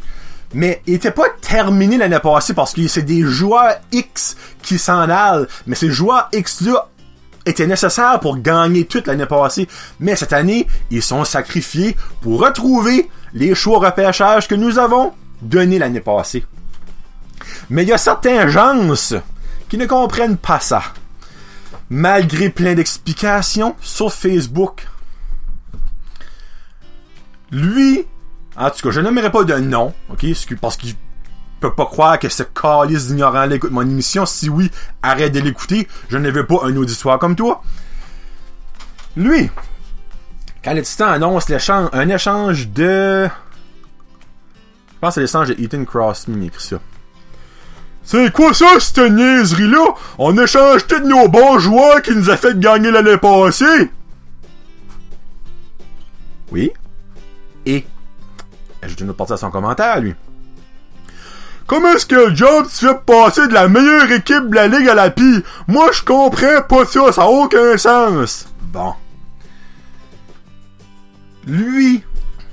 Mais 0.53 0.81
ils 0.85 0.93
n'étaient 0.93 1.11
pas 1.11 1.29
terminés 1.41 1.97
l'année 1.97 2.19
passée 2.21 2.53
parce 2.53 2.73
que 2.73 2.87
c'est 2.87 3.01
des 3.01 3.23
joueurs 3.23 3.73
X 3.91 4.37
qui 4.61 4.77
s'en 4.77 5.09
allent. 5.09 5.47
Mais 5.65 5.75
ces 5.75 5.89
joueurs 5.89 6.29
X-là 6.31 6.89
était 7.45 7.67
nécessaire 7.67 8.19
pour 8.19 8.37
gagner 8.37 8.85
toute 8.85 9.07
l'année 9.07 9.25
passée. 9.25 9.67
Mais 9.99 10.15
cette 10.15 10.33
année, 10.33 10.67
ils 10.89 11.01
sont 11.01 11.25
sacrifiés 11.25 11.95
pour 12.21 12.41
retrouver 12.41 13.09
les 13.33 13.55
choix 13.55 13.79
repêchage 13.79 14.47
que 14.47 14.55
nous 14.55 14.79
avons 14.79 15.13
donnés 15.41 15.79
l'année 15.79 15.99
passée. 15.99 16.45
Mais 17.69 17.83
il 17.83 17.89
y 17.89 17.93
a 17.93 17.97
certains 17.97 18.47
gens 18.47 18.73
qui 19.69 19.77
ne 19.77 19.85
comprennent 19.85 20.37
pas 20.37 20.59
ça. 20.59 20.83
Malgré 21.89 22.49
plein 22.49 22.73
d'explications 22.73 23.75
sur 23.81 24.11
Facebook. 24.11 24.87
Lui, 27.51 28.05
en 28.55 28.69
tout 28.69 28.81
cas, 28.87 28.91
je 28.91 29.01
n'aimerais 29.01 29.31
pas 29.31 29.43
de 29.43 29.55
nom, 29.55 29.93
ok, 30.09 30.25
parce 30.59 30.77
qu'il 30.77 30.95
peux 31.67 31.73
pas 31.73 31.85
croire 31.85 32.19
que 32.19 32.29
ce 32.29 32.43
calice 32.43 33.07
d'ignorant 33.07 33.49
écoute 33.49 33.71
mon 33.71 33.81
émission. 33.81 34.25
Si 34.25 34.49
oui, 34.49 34.69
arrête 35.01 35.33
de 35.33 35.39
l'écouter. 35.39 35.87
Je 36.09 36.17
ne 36.17 36.29
veux 36.29 36.45
pas 36.45 36.59
un 36.63 36.75
auditoire 36.75 37.19
comme 37.19 37.35
toi. 37.35 37.63
Lui, 39.15 39.49
quand 40.63 40.73
le 40.73 40.81
Titan 40.81 41.07
annonce 41.07 41.49
un 41.49 42.09
échange 42.09 42.69
de. 42.69 43.27
Je 43.27 44.99
pense 44.99 45.09
que 45.09 45.13
c'est 45.15 45.21
l'échange 45.21 45.49
de 45.49 45.61
Ethan 45.61 45.85
Crossman 45.85 46.43
écrit 46.43 46.63
ça. 46.63 46.77
C'est 48.05 48.33
quoi 48.33 48.53
ça, 48.53 48.79
cette 48.79 48.97
niaiserie-là? 48.97 49.95
On 50.17 50.37
échange 50.37 50.87
tous 50.87 51.07
nos 51.07 51.29
bons 51.29 51.59
joueurs 51.59 52.01
qui 52.01 52.13
nous 52.13 52.29
a 52.29 52.35
fait 52.35 52.59
gagner 52.59 52.91
l'année 52.91 53.17
passée! 53.17 53.89
Oui. 56.51 56.71
Et. 57.65 57.85
Ajoute 58.81 58.99
une 58.99 59.09
autre 59.09 59.17
partie 59.17 59.33
à 59.33 59.37
son 59.37 59.49
commentaire, 59.51 60.01
lui. 60.01 60.13
Comment 61.73 61.93
est-ce 61.93 62.05
que 62.05 62.35
Job 62.35 62.67
se 62.69 62.85
fait 62.85 62.99
passer 63.03 63.47
de 63.47 63.53
la 63.55 63.67
meilleure 63.67 64.11
équipe 64.11 64.47
de 64.47 64.53
la 64.53 64.67
ligue 64.67 64.87
à 64.89 64.93
la 64.93 65.09
pire? 65.09 65.41
Moi, 65.67 65.89
je 65.91 66.03
comprends 66.03 66.61
pas 66.69 66.85
ça, 66.85 67.11
ça 67.11 67.21
n'a 67.21 67.27
aucun 67.27 67.75
sens. 67.77 68.45
Bon. 68.61 68.93
Lui, 71.47 72.03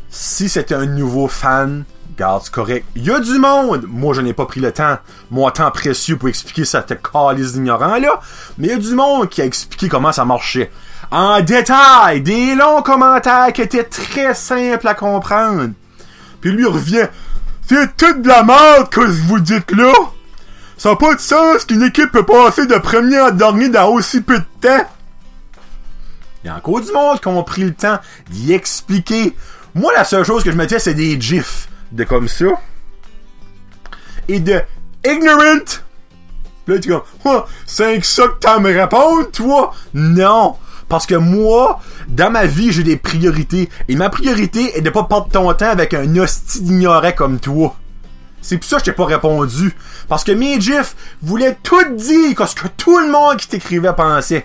si 0.08 0.48
c'était 0.48 0.74
un 0.74 0.86
nouveau 0.86 1.28
fan, 1.28 1.84
garde 2.16 2.48
correct. 2.48 2.86
Il 2.96 3.04
y 3.04 3.10
a 3.10 3.20
du 3.20 3.38
monde. 3.38 3.84
Moi, 3.86 4.14
je 4.14 4.22
n'ai 4.22 4.32
pas 4.32 4.46
pris 4.46 4.60
le 4.60 4.72
temps, 4.72 4.96
mon 5.30 5.50
temps 5.50 5.70
précieux 5.70 6.16
pour 6.16 6.30
expliquer 6.30 6.64
cette 6.64 6.98
calice 7.02 7.52
d'ignorant 7.52 7.98
là. 7.98 8.20
Mais 8.56 8.68
il 8.68 8.70
y 8.70 8.74
a 8.74 8.78
du 8.78 8.94
monde 8.94 9.28
qui 9.28 9.42
a 9.42 9.44
expliqué 9.44 9.90
comment 9.90 10.12
ça 10.12 10.24
marchait. 10.24 10.70
En 11.10 11.42
détail, 11.42 12.22
des 12.22 12.54
longs 12.54 12.80
commentaires 12.80 13.52
qui 13.52 13.60
étaient 13.60 13.84
très 13.84 14.32
simples 14.32 14.88
à 14.88 14.94
comprendre. 14.94 15.72
Puis 16.40 16.52
lui 16.52 16.64
revient. 16.64 17.08
C'est 17.70 17.96
toute 17.96 18.22
de 18.22 18.26
la 18.26 18.42
merde 18.42 18.88
que 18.90 19.00
vous 19.00 19.38
dites 19.38 19.70
là! 19.70 19.92
Ça 20.76 20.88
n'a 20.88 20.96
pas 20.96 21.14
de 21.14 21.20
sens 21.20 21.64
qu'une 21.64 21.84
équipe 21.84 22.10
peut 22.10 22.26
passer 22.26 22.66
de 22.66 22.74
premier 22.78 23.18
à 23.18 23.30
dernier 23.30 23.68
dans 23.68 23.90
aussi 23.90 24.22
peu 24.22 24.40
de 24.40 24.44
temps! 24.60 24.88
Il 26.42 26.48
y 26.48 26.50
a 26.50 26.56
encore 26.56 26.80
du 26.80 26.90
monde 26.90 27.20
qui 27.20 27.28
ont 27.28 27.44
pris 27.44 27.62
le 27.62 27.72
temps 27.72 28.00
d'y 28.28 28.54
expliquer. 28.54 29.36
Moi, 29.76 29.92
la 29.92 30.02
seule 30.02 30.24
chose 30.24 30.42
que 30.42 30.50
je 30.50 30.56
me 30.56 30.64
disais, 30.64 30.80
c'est 30.80 30.94
des 30.94 31.20
gifs 31.20 31.68
de 31.92 32.02
comme 32.02 32.26
ça. 32.26 32.46
Et 34.26 34.40
de 34.40 34.60
ignorant. 35.04 35.64
Puis 36.64 36.74
là, 36.74 36.80
tu 36.80 36.88
comme, 36.88 37.02
oh, 37.24 37.44
c'est 37.66 38.04
ça 38.04 38.24
que 38.26 38.48
à 38.48 38.58
me 38.58 38.76
répondre, 38.76 39.30
toi? 39.30 39.72
Non! 39.94 40.56
Parce 40.90 41.06
que 41.06 41.14
moi, 41.14 41.80
dans 42.08 42.30
ma 42.32 42.46
vie, 42.46 42.72
j'ai 42.72 42.82
des 42.82 42.96
priorités. 42.96 43.70
Et 43.88 43.94
ma 43.94 44.10
priorité 44.10 44.76
est 44.76 44.80
de 44.80 44.90
pas 44.90 45.04
perdre 45.04 45.28
ton 45.28 45.54
temps 45.54 45.70
avec 45.70 45.94
un 45.94 46.16
hostie 46.16 46.62
d'ignorant 46.62 47.12
comme 47.12 47.38
toi. 47.38 47.76
C'est 48.42 48.58
pour 48.58 48.68
ça 48.68 48.76
que 48.76 48.80
je 48.80 48.84
t'ai 48.86 48.92
pas 48.92 49.04
répondu. 49.04 49.72
Parce 50.08 50.24
que 50.24 50.32
mes 50.32 50.60
gifs 50.60 50.96
voulaient 51.22 51.56
tout 51.62 51.94
dire 51.94 52.48
ce 52.48 52.56
que 52.56 52.66
tout 52.76 52.98
le 52.98 53.08
monde 53.08 53.36
qui 53.36 53.46
t'écrivait 53.46 53.92
pensait. 53.92 54.44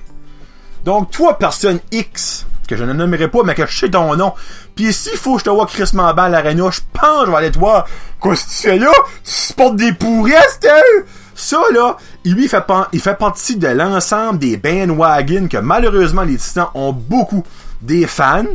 Donc, 0.83 1.09
toi, 1.09 1.39
personne 1.39 1.79
X, 1.91 2.45
que 2.67 2.77
je 2.77 2.83
ne 2.83 2.93
nommerai 2.93 3.27
pas, 3.27 3.41
mais 3.43 3.55
que 3.55 3.65
je 3.65 3.79
sais 3.79 3.89
ton 3.89 4.15
nom, 4.15 4.33
pis 4.75 4.93
s'il 4.93 5.17
faut 5.17 5.33
que 5.33 5.39
je 5.39 5.45
te 5.45 5.49
vois 5.49 5.65
Chris 5.65 5.89
Mamban 5.93 6.23
à 6.25 6.29
l'arena, 6.29 6.69
je 6.69 6.81
pense 6.93 7.21
que 7.21 7.25
je 7.25 7.31
vais 7.31 7.37
aller 7.37 7.51
te 7.51 7.57
voir. 7.57 7.87
Quoi, 8.19 8.35
si 8.35 8.47
tu 8.47 8.69
fais 8.69 8.77
là? 8.77 8.91
Tu 9.23 9.31
supportes 9.31 9.77
des 9.77 9.93
pourristes, 9.93 10.69
hein? 10.69 11.03
Ça, 11.35 11.61
là, 11.73 11.97
fait, 12.23 12.63
il 12.93 13.01
fait 13.01 13.17
partie 13.17 13.57
de 13.57 13.67
l'ensemble 13.67 14.39
des 14.39 14.55
bandwagons 14.55 15.47
que 15.49 15.57
malheureusement 15.57 16.23
les 16.23 16.37
titans 16.37 16.69
ont 16.73 16.93
beaucoup 16.93 17.43
des 17.81 18.07
fans 18.07 18.45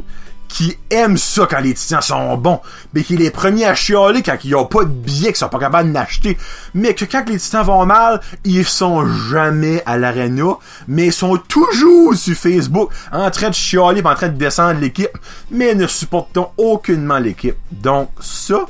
qui 0.50 0.76
aiment 0.90 1.16
ça 1.16 1.46
quand 1.48 1.60
les 1.60 1.74
titans 1.74 2.02
sont 2.02 2.36
bons, 2.36 2.60
mais 2.92 3.04
qui 3.04 3.14
est 3.14 3.18
les 3.18 3.30
premiers 3.30 3.66
à 3.66 3.74
chialer 3.74 4.22
quand 4.22 4.36
ils 4.42 4.54
ont 4.56 4.66
pas 4.66 4.84
de 4.84 4.90
billets, 4.90 5.28
qu'ils 5.28 5.36
sont 5.36 5.48
pas 5.48 5.60
capables 5.60 5.92
d'acheter, 5.92 6.36
mais 6.74 6.94
que 6.94 7.04
quand 7.04 7.28
les 7.28 7.38
titans 7.38 7.64
vont 7.64 7.86
mal, 7.86 8.20
ils 8.44 8.66
sont 8.66 9.06
jamais 9.06 9.82
à 9.86 9.96
l'arena, 9.96 10.56
mais 10.88 11.06
ils 11.06 11.12
sont 11.12 11.36
toujours 11.36 12.14
sur 12.14 12.34
Facebook 12.34 12.90
en 13.12 13.30
train 13.30 13.50
de 13.50 13.54
chialer, 13.54 14.02
en 14.04 14.14
train 14.14 14.28
de 14.28 14.36
descendre 14.36 14.80
l'équipe, 14.80 15.16
mais 15.50 15.74
ne 15.74 15.86
supportent 15.86 16.38
aucunement 16.56 17.18
l'équipe. 17.18 17.56
Donc 17.70 18.10
ça, 18.20 18.66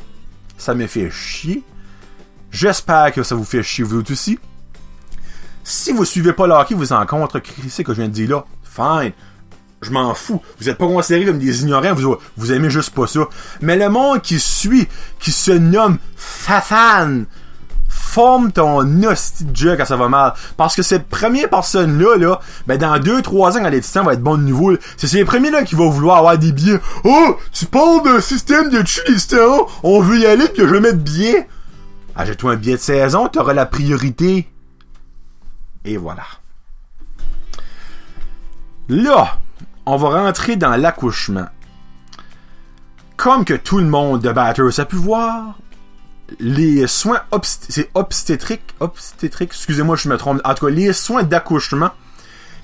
ça 0.58 0.74
me 0.74 0.86
fait 0.86 1.10
chier. 1.10 1.62
J'espère 2.50 3.12
que 3.12 3.22
ça 3.22 3.34
vous 3.34 3.44
fait 3.44 3.62
chier 3.62 3.84
vous 3.84 4.02
aussi. 4.10 4.38
Si 5.62 5.92
vous 5.92 6.04
suivez 6.04 6.32
pas 6.32 6.46
le 6.46 6.54
hockey, 6.54 6.74
vous 6.74 6.92
en 6.92 7.06
contre, 7.06 7.40
c'est 7.68 7.84
que 7.84 7.92
je 7.92 8.00
viens 8.00 8.08
de 8.08 8.14
dire 8.14 8.30
là, 8.30 8.44
fine 8.64 9.12
je 9.82 9.90
m'en 9.90 10.14
fous. 10.14 10.40
Vous 10.58 10.68
êtes 10.68 10.78
pas 10.78 10.86
considérés 10.86 11.26
comme 11.26 11.38
des 11.38 11.62
ignorants, 11.62 11.94
vous, 11.94 12.16
vous 12.36 12.52
aimez 12.52 12.70
juste 12.70 12.90
pas 12.90 13.06
ça. 13.06 13.20
Mais 13.60 13.76
le 13.76 13.88
monde 13.88 14.20
qui 14.20 14.38
suit, 14.38 14.88
qui 15.18 15.32
se 15.32 15.52
nomme 15.52 15.98
Fafan, 16.16 17.24
forme 17.88 18.52
ton 18.52 18.80
hostie 19.04 19.44
de 19.44 19.74
quand 19.76 19.84
ça 19.84 19.96
va 19.96 20.08
mal. 20.08 20.34
Parce 20.56 20.76
que 20.76 20.82
cette 20.82 21.08
première 21.08 21.48
personne-là, 21.48 22.16
là, 22.18 22.40
ben 22.66 22.76
dans 22.76 22.98
2-3 22.98 23.58
ans, 23.58 23.62
quand 23.62 23.68
les 23.70 23.80
titans 23.80 24.04
vont 24.04 24.10
être 24.10 24.22
bons 24.22 24.36
de 24.36 24.42
nouveau, 24.42 24.74
c'est 24.96 25.06
ces 25.06 25.24
premiers-là 25.24 25.62
qui 25.62 25.74
vont 25.74 25.90
vouloir 25.90 26.18
avoir 26.18 26.36
des 26.36 26.52
billets. 26.52 26.80
Oh, 27.04 27.36
tu 27.52 27.66
parles 27.66 28.04
d'un 28.04 28.20
système 28.20 28.68
de 28.70 28.82
titans, 28.82 29.66
on 29.82 30.00
veut 30.00 30.18
y 30.18 30.26
aller 30.26 30.48
pis 30.48 30.60
je 30.60 30.66
vais 30.66 30.80
mettre 30.80 30.98
billets. 30.98 31.48
Achète-toi 32.16 32.52
un 32.52 32.56
billet 32.56 32.76
de 32.76 32.80
saison, 32.80 33.28
t'auras 33.28 33.54
la 33.54 33.66
priorité. 33.66 34.48
Et 35.84 35.96
voilà. 35.96 36.24
Là, 38.88 39.38
on 39.86 39.96
va 39.96 40.08
rentrer 40.24 40.56
dans 40.56 40.76
l'accouchement. 40.76 41.46
Comme 43.16 43.44
que 43.44 43.54
tout 43.54 43.78
le 43.78 43.86
monde 43.86 44.20
de 44.20 44.32
Batters 44.32 44.80
a 44.80 44.84
pu 44.84 44.96
voir, 44.96 45.58
les 46.38 46.86
soins 46.86 47.22
obstétriques, 47.30 48.74
excusez-moi, 49.40 49.96
je 49.96 50.08
me 50.08 50.16
trompe. 50.16 50.40
En 50.44 50.54
tout 50.54 50.66
les 50.66 50.92
soins 50.92 51.22
d'accouchement 51.22 51.90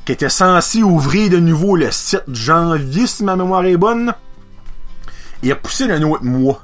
qui 0.05 0.13
étaient 0.13 0.29
censés 0.29 0.83
ouvrir 0.83 1.31
de 1.31 1.39
nouveau 1.39 1.77
le 1.77 1.91
7 1.91 2.25
janvier, 2.33 3.07
si 3.07 3.25
ma 3.25 3.37
mémoire 3.37 3.65
est 3.65 3.77
bonne, 3.77 4.15
il 5.43 5.53
a 5.53 5.57
poussé 5.57 5.87
d'un 5.89 6.03
autre 6.03 6.25
mois. 6.25 6.63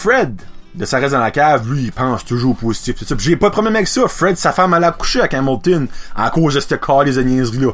Fred, 0.00 0.40
de 0.74 0.86
sa 0.86 0.98
reste 0.98 1.12
dans 1.12 1.20
la 1.20 1.30
cave, 1.30 1.70
lui, 1.70 1.82
il 1.82 1.92
pense 1.92 2.24
toujours 2.24 2.56
positif. 2.56 2.96
J'ai 3.18 3.36
pas 3.36 3.48
de 3.48 3.52
problème 3.52 3.76
avec 3.76 3.86
ça. 3.86 4.08
Fred, 4.08 4.38
sa 4.38 4.50
femme, 4.50 4.72
elle 4.72 4.84
a 4.84 4.92
couché 4.92 5.18
avec 5.18 5.34
Hamilton 5.34 5.88
à 6.16 6.30
cause 6.30 6.54
de 6.54 6.60
ce 6.60 6.74
cas 6.74 7.04
des 7.04 7.22
niaiseries-là. 7.22 7.72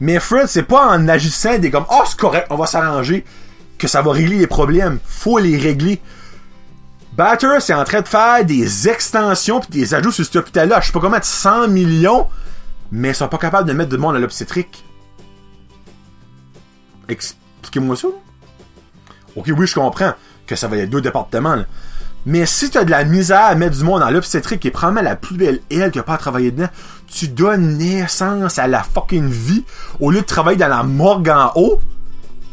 Mais 0.00 0.18
Fred, 0.20 0.46
c'est 0.46 0.62
pas 0.62 0.86
en 0.86 1.06
agissant 1.06 1.58
des 1.58 1.70
comme, 1.70 1.84
oh, 1.90 2.00
c'est 2.06 2.18
correct, 2.18 2.46
on 2.48 2.56
va 2.56 2.64
s'arranger, 2.64 3.26
que 3.76 3.86
ça 3.88 4.00
va 4.00 4.12
régler 4.12 4.38
les 4.38 4.46
problèmes. 4.46 5.00
Faut 5.04 5.38
les 5.38 5.58
régler. 5.58 6.00
Batter, 7.12 7.58
c'est 7.60 7.74
en 7.74 7.84
train 7.84 8.00
de 8.00 8.08
faire 8.08 8.42
des 8.42 8.88
extensions 8.88 9.60
pis 9.60 9.68
des 9.68 9.92
ajouts 9.92 10.12
sur 10.12 10.24
cet 10.24 10.36
hôpital-là. 10.36 10.80
Je 10.80 10.86
sais 10.86 10.92
pas 10.94 11.00
comment, 11.00 11.18
100 11.20 11.68
millions, 11.68 12.26
mais 12.90 13.10
ils 13.10 13.14
sont 13.14 13.28
pas 13.28 13.36
capables 13.36 13.68
de 13.68 13.74
mettre 13.74 13.90
de 13.90 13.98
monde 13.98 14.16
à 14.16 14.18
l'obstétrique. 14.18 14.82
Expliquez-moi 17.06 17.96
ça. 17.96 18.08
Ok, 19.36 19.50
oui, 19.54 19.66
je 19.66 19.74
comprends 19.74 20.14
que 20.50 20.56
ça 20.56 20.68
va 20.68 20.76
être 20.76 20.90
deux 20.90 21.00
départements. 21.00 21.54
Là. 21.54 21.64
Mais 22.26 22.44
si 22.44 22.68
tu 22.68 22.76
as 22.76 22.84
de 22.84 22.90
la 22.90 23.04
misère 23.04 23.44
à 23.46 23.54
mettre 23.54 23.76
du 23.78 23.84
monde 23.84 24.00
dans 24.00 24.10
l'obstétrique 24.10 24.60
qui 24.60 24.68
est 24.68 24.72
probablement 24.72 25.08
la 25.08 25.16
plus 25.16 25.36
belle 25.36 25.60
aile 25.70 25.90
qui 25.90 25.98
a 25.98 26.02
pas 26.02 26.14
à 26.14 26.18
travailler 26.18 26.50
dedans, 26.50 26.68
tu 27.06 27.28
donnes 27.28 27.78
naissance 27.78 28.58
à 28.58 28.66
la 28.66 28.82
fucking 28.82 29.28
vie 29.28 29.64
au 30.00 30.10
lieu 30.10 30.20
de 30.20 30.26
travailler 30.26 30.58
dans 30.58 30.68
la 30.68 30.82
morgue 30.82 31.30
en 31.30 31.52
haut. 31.54 31.80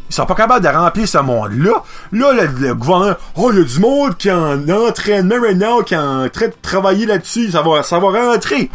Ils 0.09 0.13
sont 0.13 0.25
pas 0.25 0.35
capables 0.35 0.63
de 0.63 0.69
remplir 0.69 1.05
ce 1.05 1.17
monde-là. 1.17 1.83
Là, 2.13 2.33
le, 2.33 2.73
gouvernement, 2.73 3.15
oh, 3.35 3.51
il 3.51 3.59
y 3.59 3.61
a 3.61 3.63
du 3.65 3.79
monde 3.79 4.15
qui 4.15 4.29
est 4.29 4.31
en 4.31 4.69
entraînement 4.69 5.41
maintenant, 5.41 5.81
qui 5.81 5.95
est 5.95 5.97
en 5.97 6.29
train 6.29 6.47
de 6.47 6.53
travailler 6.61 7.05
là-dessus, 7.05 7.51
ça 7.51 7.61
va, 7.61 7.83
ça 7.83 7.99
va 7.99 8.07
rentrer. 8.07 8.71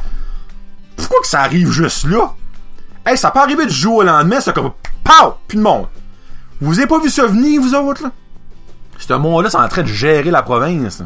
Pourquoi 0.94 1.20
que 1.22 1.26
ça 1.26 1.40
arrive 1.40 1.70
juste 1.70 2.04
là? 2.04 2.34
Hey, 3.06 3.16
ça 3.16 3.30
peut 3.30 3.40
arriver 3.40 3.64
du 3.64 3.72
jour 3.72 3.96
au 3.96 4.02
lendemain, 4.02 4.40
c'est 4.40 4.54
comme, 4.54 4.72
pow! 5.02 5.34
Plus 5.48 5.56
de 5.56 5.62
monde. 5.62 5.86
Vous 6.60 6.78
avez 6.78 6.86
pas 6.86 7.00
vu 7.00 7.08
ça 7.08 7.26
venir, 7.26 7.62
vous 7.62 7.74
autres, 7.74 8.02
là? 8.02 8.10
Ce 9.08 9.12
monde-là, 9.14 9.50
c'est 9.50 9.58
en 9.58 9.68
train 9.68 9.82
de 9.82 9.88
gérer 9.88 10.30
la 10.30 10.42
province. 10.42 11.02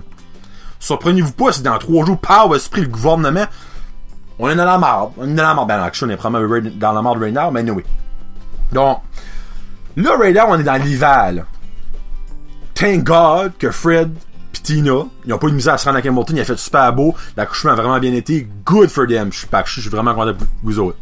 Surprenez-vous 0.79 1.33
pas 1.33 1.53
si 1.53 1.63
dans 1.63 1.79
trois 1.79 2.05
jours, 2.05 2.19
pow, 2.19 2.55
esprit 2.55 2.83
le 2.83 2.89
gouvernement. 2.89 3.47
On 4.39 4.51
est 4.51 4.55
dans 4.55 4.67
la 4.67 4.79
merde. 4.79 5.13
On 5.17 5.25
est 5.25 5.35
dans 5.35 5.43
la 5.43 5.55
merde. 5.55 5.69
Ben, 5.69 5.83
action, 5.83 6.07
on 6.07 6.11
est 6.11 6.17
probablement 6.17 6.71
dans 6.75 6.93
la 6.93 7.03
merde 7.03 7.19
right 7.23 7.35
now, 7.35 7.51
mais 7.51 7.69
oui. 7.71 7.83
Donc, 8.73 9.01
là, 9.97 10.17
right 10.19 10.37
on 10.47 10.59
est 10.59 10.63
dans 10.63 10.83
l'hiver. 10.83 11.47
Thank 12.75 13.05
God 13.05 13.53
que 13.59 13.71
Fred 13.71 14.15
pis 14.53 14.61
Tina, 14.61 15.07
ils 15.25 15.33
ont 15.33 15.39
pas 15.39 15.47
eu 15.47 15.51
de 15.51 15.57
misère 15.57 15.75
à 15.75 15.79
se 15.79 15.87
rendre 15.87 15.99
à 15.99 16.07
Hamilton, 16.07 16.37
il 16.37 16.41
a 16.41 16.45
fait 16.45 16.59
super 16.59 16.93
beau, 16.93 17.15
l'accouchement 17.37 17.73
a 17.73 17.75
vraiment 17.75 17.99
bien 17.99 18.13
été, 18.13 18.47
good 18.65 18.91
for 18.91 19.07
them. 19.07 19.33
Je 19.33 19.39
suis 19.39 19.47
pas 19.47 19.65
je 19.65 19.81
suis 19.81 19.89
vraiment 19.89 20.15
content 20.15 20.33
de 20.33 20.37
vous 20.63 20.79
autres. 20.79 20.99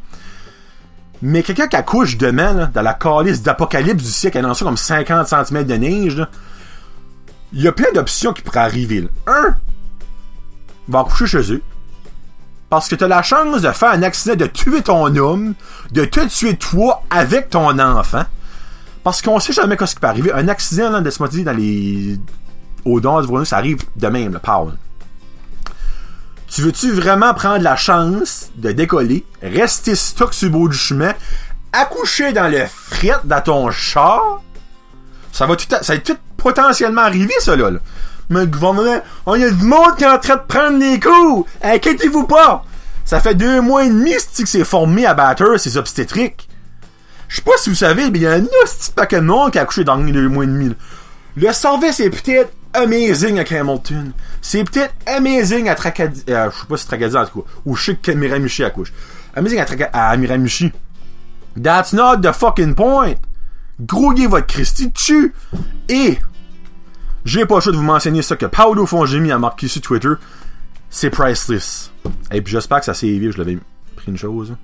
Mais 1.22 1.42
quelqu'un 1.42 1.66
qui 1.66 1.76
accouche 1.76 2.16
demain, 2.16 2.70
dans 2.72 2.82
la 2.82 2.94
calice 2.94 3.42
d'apocalypse 3.42 4.04
du 4.04 4.10
siècle, 4.10 4.38
elle 4.38 4.44
a 4.44 4.54
comme 4.54 4.76
50 4.76 5.26
cm 5.26 5.64
de 5.64 5.74
neige, 5.74 6.16
là, 6.16 6.28
il 7.54 7.62
y 7.62 7.68
a 7.68 7.72
plein 7.72 7.92
d'options 7.92 8.32
qui 8.32 8.42
pourraient 8.42 8.60
arriver. 8.60 9.08
Un, 9.26 9.54
va 10.88 11.04
coucher 11.04 11.26
chez 11.26 11.52
eux. 11.52 11.62
Parce 12.68 12.88
que 12.88 12.96
tu 12.96 13.04
as 13.04 13.08
la 13.08 13.22
chance 13.22 13.62
de 13.62 13.70
faire 13.70 13.90
un 13.90 14.02
accident, 14.02 14.34
de 14.34 14.46
tuer 14.46 14.82
ton 14.82 15.14
homme, 15.16 15.54
de 15.92 16.04
te 16.04 16.26
tuer 16.26 16.56
toi 16.56 17.04
avec 17.10 17.50
ton 17.50 17.78
enfant. 17.78 18.24
Parce 19.04 19.22
qu'on 19.22 19.38
sait 19.38 19.52
jamais 19.52 19.76
ce 19.78 19.94
qui 19.94 20.00
peut 20.00 20.08
arriver. 20.08 20.32
Un 20.32 20.48
accident 20.48 20.90
là, 20.90 21.00
de 21.00 21.10
se 21.10 21.22
motiver 21.22 21.44
dans 21.44 21.52
les. 21.52 22.18
Au 22.84 23.00
dents 23.00 23.22
du 23.22 23.46
ça 23.46 23.58
arrive 23.58 23.78
de 23.96 24.08
même, 24.08 24.32
le 24.32 24.38
power. 24.40 24.72
Tu 26.48 26.62
veux-tu 26.62 26.92
vraiment 26.92 27.32
prendre 27.32 27.62
la 27.62 27.76
chance 27.76 28.50
de 28.56 28.72
décoller, 28.72 29.24
rester 29.42 29.94
stock 29.94 30.34
sur 30.34 30.48
le 30.48 30.52
bout 30.52 30.68
du 30.68 30.76
chemin, 30.76 31.14
accoucher 31.72 32.32
dans 32.32 32.50
le 32.50 32.66
fret 32.66 33.14
dans 33.24 33.40
ton 33.40 33.70
char? 33.70 34.42
Ça 35.34 35.46
va 35.46 35.56
tout, 35.56 35.66
ça 35.68 35.94
va 35.94 35.98
tout 35.98 36.16
potentiellement 36.36 37.00
arriver, 37.00 37.34
ça, 37.40 37.56
là. 37.56 37.68
Mais 38.30 38.42
le 38.42 38.46
gouvernement, 38.46 39.02
on 39.26 39.34
y 39.34 39.42
a 39.42 39.50
du 39.50 39.64
monde 39.64 39.96
qui 39.98 40.04
est 40.04 40.08
en 40.08 40.18
train 40.18 40.36
de 40.36 40.42
prendre 40.46 40.78
les 40.78 41.00
coups! 41.00 41.50
Inquiétez-vous 41.60 42.24
pas! 42.28 42.64
Ça 43.04 43.18
fait 43.18 43.34
deux 43.34 43.60
mois 43.60 43.84
et 43.84 43.88
demi 43.88 44.12
que 44.12 44.46
c'est 44.46 44.64
formé 44.64 45.04
à 45.06 45.12
batteur, 45.12 45.58
ces 45.58 45.76
obstétriques? 45.76 46.48
Je 47.26 47.36
sais 47.36 47.42
pas 47.42 47.56
si 47.56 47.68
vous 47.68 47.74
savez, 47.74 48.12
mais 48.12 48.18
il 48.20 48.22
y 48.22 48.26
a 48.28 48.34
un 48.34 48.42
petit 48.42 48.92
paquet 48.94 49.16
de 49.16 49.22
monde 49.22 49.50
qui 49.50 49.58
a 49.58 49.62
accouché 49.62 49.82
dans 49.82 49.96
les 49.96 50.12
deux 50.12 50.28
mois 50.28 50.44
et 50.44 50.46
demi. 50.46 50.72
Le 51.36 51.52
service 51.52 51.98
est 51.98 52.10
peut-être 52.10 52.52
amazing 52.72 53.40
à 53.40 53.60
Hamilton. 53.60 54.12
C'est 54.40 54.62
peut-être 54.62 54.94
amazing 55.04 55.68
à 55.68 55.74
Tracadie. 55.74 56.22
Euh, 56.30 56.48
je 56.52 56.60
sais 56.60 56.66
pas 56.66 56.76
si 56.76 56.86
Tracadie 56.86 57.16
en 57.16 57.26
tout 57.26 57.40
cas. 57.40 57.48
Ou 57.66 57.74
je 57.74 57.86
sais 57.86 57.96
que 57.96 58.12
Miramichi 58.12 58.62
accouche. 58.62 58.92
Amazing 59.34 59.58
à, 59.58 59.64
Traca 59.64 59.90
à 59.92 60.16
Miramichi. 60.16 60.72
That's 61.60 61.92
not 61.92 62.18
the 62.18 62.32
fucking 62.32 62.76
point. 62.76 63.16
Grouillez 63.80 64.26
votre 64.26 64.46
Christy 64.46 64.90
dessus. 64.90 65.34
Et 65.88 66.18
j'ai 67.24 67.46
pas 67.46 67.56
le 67.56 67.60
choix 67.60 67.72
de 67.72 67.76
vous 67.76 67.82
mentionner 67.82 68.22
ça 68.22 68.36
que 68.36 68.46
Paolo 68.46 68.86
Fongemi 68.86 69.32
a 69.32 69.38
marqué 69.38 69.68
sur 69.68 69.80
Twitter. 69.80 70.12
C'est 70.90 71.10
priceless. 71.10 71.90
Et 72.30 72.40
puis 72.40 72.52
j'espère 72.52 72.78
que 72.78 72.84
ça 72.84 72.94
s'est 72.94 73.08
je 73.32 73.38
l'avais 73.38 73.58
pris 73.96 74.10
une 74.10 74.16
chose. 74.18 74.54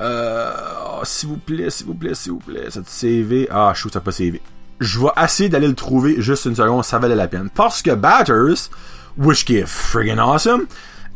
Euh, 0.00 0.52
oh, 0.98 1.00
s'il 1.04 1.28
vous 1.28 1.36
plaît, 1.36 1.70
s'il 1.70 1.86
vous 1.86 1.94
plaît, 1.94 2.14
s'il 2.14 2.32
vous 2.32 2.38
plaît, 2.38 2.70
ça 2.70 2.80
CV. 2.86 3.48
Ah, 3.50 3.72
trouve 3.80 3.92
ça 3.92 4.00
pas 4.00 4.12
CV. 4.12 4.40
Je 4.80 4.98
vais 4.98 5.08
essayer 5.22 5.48
d'aller 5.48 5.68
le 5.68 5.74
trouver 5.74 6.20
juste 6.20 6.46
une 6.46 6.56
seconde, 6.56 6.84
ça 6.84 6.98
valait 6.98 7.14
la 7.14 7.28
peine. 7.28 7.48
Parce 7.54 7.80
que 7.80 7.92
Batters, 7.92 8.70
which 9.16 9.44
qui 9.44 9.56
est 9.56 9.66
friggin' 9.66 10.18
awesome, 10.18 10.66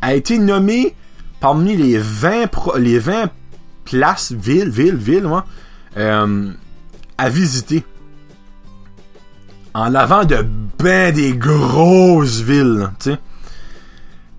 a 0.01 0.15
été 0.15 0.39
nommée 0.39 0.95
parmi 1.41 1.77
les 1.77 1.99
20, 1.99 2.47
pro- 2.49 2.77
les 2.79 2.99
20 3.01 3.31
places, 3.91 4.33
villes, 4.33 4.71
villes, 4.71 4.97
villes, 4.97 5.27
ouais, 5.27 5.41
euh, 5.97 6.53
à 7.17 7.29
visiter. 7.29 7.85
En 9.75 9.95
avant 9.95 10.25
de 10.25 10.47
ben 10.79 11.15
des 11.15 11.35
grosses 11.35 12.41
villes, 12.41 12.91
tu 12.99 13.11
sais. 13.11 13.19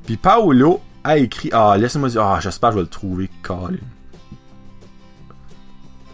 Puis 0.06 0.18
Paolo 0.18 0.82
a 1.03 1.18
écrit. 1.18 1.50
Ah, 1.53 1.75
laissez-moi 1.77 2.10
dire. 2.10 2.24
Ah, 2.24 2.39
j'espère 2.41 2.70
que 2.70 2.75
je 2.75 2.79
vais 2.79 2.84
le 2.84 2.89
trouver, 2.89 3.29
Colin. 3.44 3.77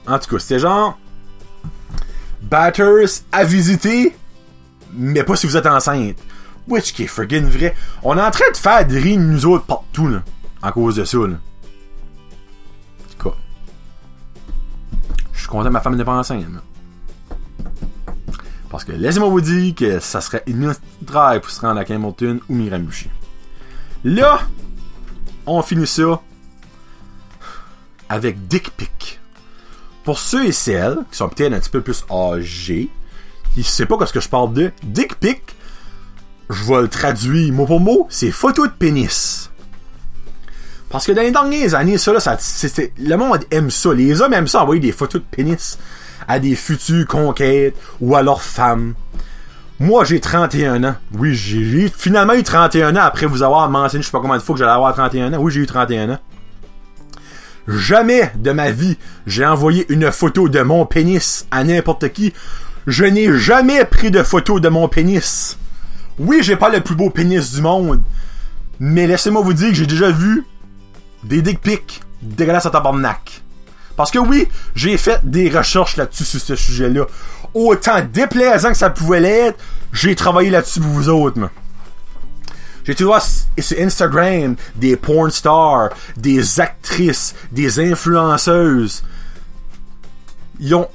En 0.07 0.19
tout 0.19 0.29
cas, 0.29 0.39
c'était 0.39 0.59
genre. 0.59 0.97
Batters 2.41 3.23
à 3.31 3.43
visiter, 3.43 4.15
mais 4.93 5.23
pas 5.23 5.35
si 5.35 5.47
vous 5.47 5.57
êtes 5.57 5.65
enceinte. 5.65 6.17
Which 6.67 6.93
qui 6.93 7.03
est 7.03 7.07
friggin' 7.07 7.47
vrai. 7.47 7.75
On 8.03 8.17
est 8.17 8.21
en 8.21 8.31
train 8.31 8.51
de 8.51 8.57
faire 8.57 8.85
des 8.85 8.99
rires 8.99 9.19
nous 9.19 9.45
autres 9.45 9.65
partout, 9.65 10.07
là. 10.07 10.21
À 10.61 10.71
cause 10.71 10.95
de 10.95 11.05
ça, 11.05 11.17
là. 11.17 11.37
Content 15.55 15.71
ma 15.71 15.81
femme 15.81 15.95
n'est 15.95 16.05
pas 16.05 16.17
enceinte. 16.17 16.45
Parce 18.69 18.83
que 18.83 18.91
laissez-moi 18.91 19.29
vous 19.29 19.41
dire 19.41 19.73
que 19.73 19.99
ça 19.99 20.21
serait 20.21 20.43
une 20.47 20.73
drive 21.01 21.41
pour 21.41 21.49
se 21.49 21.61
rendre 21.61 21.79
à 21.79 21.83
Hamilton 21.87 22.39
ou 22.49 22.55
Miramichi. 22.55 23.09
Là, 24.03 24.41
on 25.45 25.61
finit 25.61 25.87
ça 25.87 26.21
avec 28.09 28.47
Dick 28.47 28.71
Pic. 28.71 29.19
Pour 30.03 30.19
ceux 30.19 30.45
et 30.45 30.51
celles 30.51 30.97
qui 31.09 31.17
sont 31.17 31.29
peut-être 31.29 31.53
un 31.53 31.59
petit 31.59 31.69
peu 31.69 31.81
plus 31.81 32.05
âgés, 32.11 32.89
qui 33.53 33.59
ne 33.59 33.63
savent 33.63 33.87
pas 33.87 34.05
ce 34.05 34.13
que 34.13 34.19
je 34.19 34.29
parle 34.29 34.53
de, 34.53 34.71
Dick 34.83 35.15
Pic, 35.15 35.41
je 36.49 36.63
vais 36.65 36.81
le 36.81 36.87
traduire 36.87 37.51
mot 37.53 37.65
pour 37.65 37.79
mot, 37.79 38.07
c'est 38.09 38.31
photo 38.31 38.67
de 38.67 38.71
pénis. 38.71 39.49
Parce 40.89 41.05
que 41.07 41.11
dans 41.11 41.21
les 41.21 41.31
dernières 41.31 41.75
années, 41.75 41.97
ça, 41.97 42.13
là, 42.13 42.37
le 42.99 43.15
monde 43.15 43.39
aime 43.51 43.69
ça. 43.69 43.93
Les 43.93 44.21
hommes 44.21 44.33
aiment 44.33 44.47
ça 44.47 44.61
envoyer 44.61 44.81
des 44.81 44.91
photos 44.91 45.21
de 45.21 45.27
pénis 45.35 45.77
à 46.27 46.39
des 46.39 46.55
futures 46.55 47.07
conquêtes 47.07 47.75
ou 48.01 48.15
à 48.15 48.23
leurs 48.23 48.41
femmes. 48.41 48.93
Moi, 49.79 50.05
j'ai 50.05 50.21
31 50.21 50.83
ans. 50.85 50.95
Oui, 51.17 51.35
j'ai 51.35 51.65
j'ai 51.65 51.89
finalement 51.89 52.33
eu 52.33 52.43
31 52.43 52.95
ans 52.95 53.01
après 53.01 53.25
vous 53.25 53.43
avoir 53.43 53.69
mentionné, 53.69 54.03
je 54.03 54.07
sais 54.07 54.11
pas 54.11 54.21
combien 54.21 54.37
de 54.37 54.41
fois 54.41 54.55
que 54.55 54.59
j'allais 54.59 54.71
avoir 54.71 54.93
31 54.93 55.33
ans. 55.33 55.37
Oui, 55.39 55.51
j'ai 55.51 55.61
eu 55.61 55.65
31 55.65 56.11
ans. 56.11 56.19
Jamais 57.67 58.31
de 58.35 58.51
ma 58.51 58.71
vie, 58.71 58.97
j'ai 59.25 59.45
envoyé 59.45 59.85
une 59.89 60.11
photo 60.11 60.47
de 60.47 60.61
mon 60.61 60.85
pénis 60.85 61.47
à 61.51 61.63
n'importe 61.63 62.09
qui. 62.09 62.31
Je 62.87 63.03
n'ai 63.03 63.37
jamais 63.37 63.83
pris 63.85 64.11
de 64.11 64.23
photo 64.23 64.59
de 64.59 64.69
mon 64.69 64.87
pénis. 64.87 65.57
Oui, 66.19 66.39
j'ai 66.41 66.55
pas 66.55 66.69
le 66.69 66.81
plus 66.81 66.95
beau 66.95 67.09
pénis 67.09 67.53
du 67.53 67.61
monde. 67.61 68.01
Mais 68.79 69.07
laissez-moi 69.07 69.41
vous 69.41 69.53
dire 69.53 69.69
que 69.69 69.75
j'ai 69.75 69.87
déjà 69.87 70.11
vu 70.11 70.45
des 71.25 71.41
dick 71.41 71.61
pics 71.61 72.01
dégueulasses 72.21 72.65
à 72.65 72.69
tabarnak. 72.69 73.41
Parce 73.95 74.11
que 74.11 74.19
oui, 74.19 74.47
j'ai 74.75 74.97
fait 74.97 75.19
des 75.23 75.49
recherches 75.49 75.97
là-dessus 75.97 76.25
sur 76.25 76.39
ce 76.39 76.55
sujet-là. 76.55 77.05
Autant 77.53 78.01
déplaisant 78.01 78.69
que 78.69 78.77
ça 78.77 78.89
pouvait 78.89 79.21
l'être, 79.21 79.57
j'ai 79.93 80.15
travaillé 80.15 80.49
là-dessus 80.49 80.81
pour 80.81 80.89
vous 80.89 81.09
autres. 81.09 81.39
J'ai 82.83 82.91
été 82.91 83.03
voir 83.03 83.21
sur 83.21 83.79
Instagram 83.79 84.55
des 84.75 84.95
porn 84.95 85.31
stars, 85.31 85.89
des 86.17 86.59
actrices, 86.59 87.33
des 87.51 87.79
influenceuses. 87.79 89.03
Ils 90.59 90.75
ont 90.75 90.87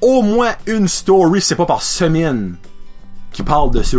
au 0.00 0.22
moins 0.22 0.54
une 0.66 0.88
story, 0.88 1.40
c'est 1.40 1.56
pas 1.56 1.66
par 1.66 1.82
semaine, 1.82 2.56
qui 3.32 3.42
parle 3.42 3.70
de 3.70 3.82
ça. 3.82 3.98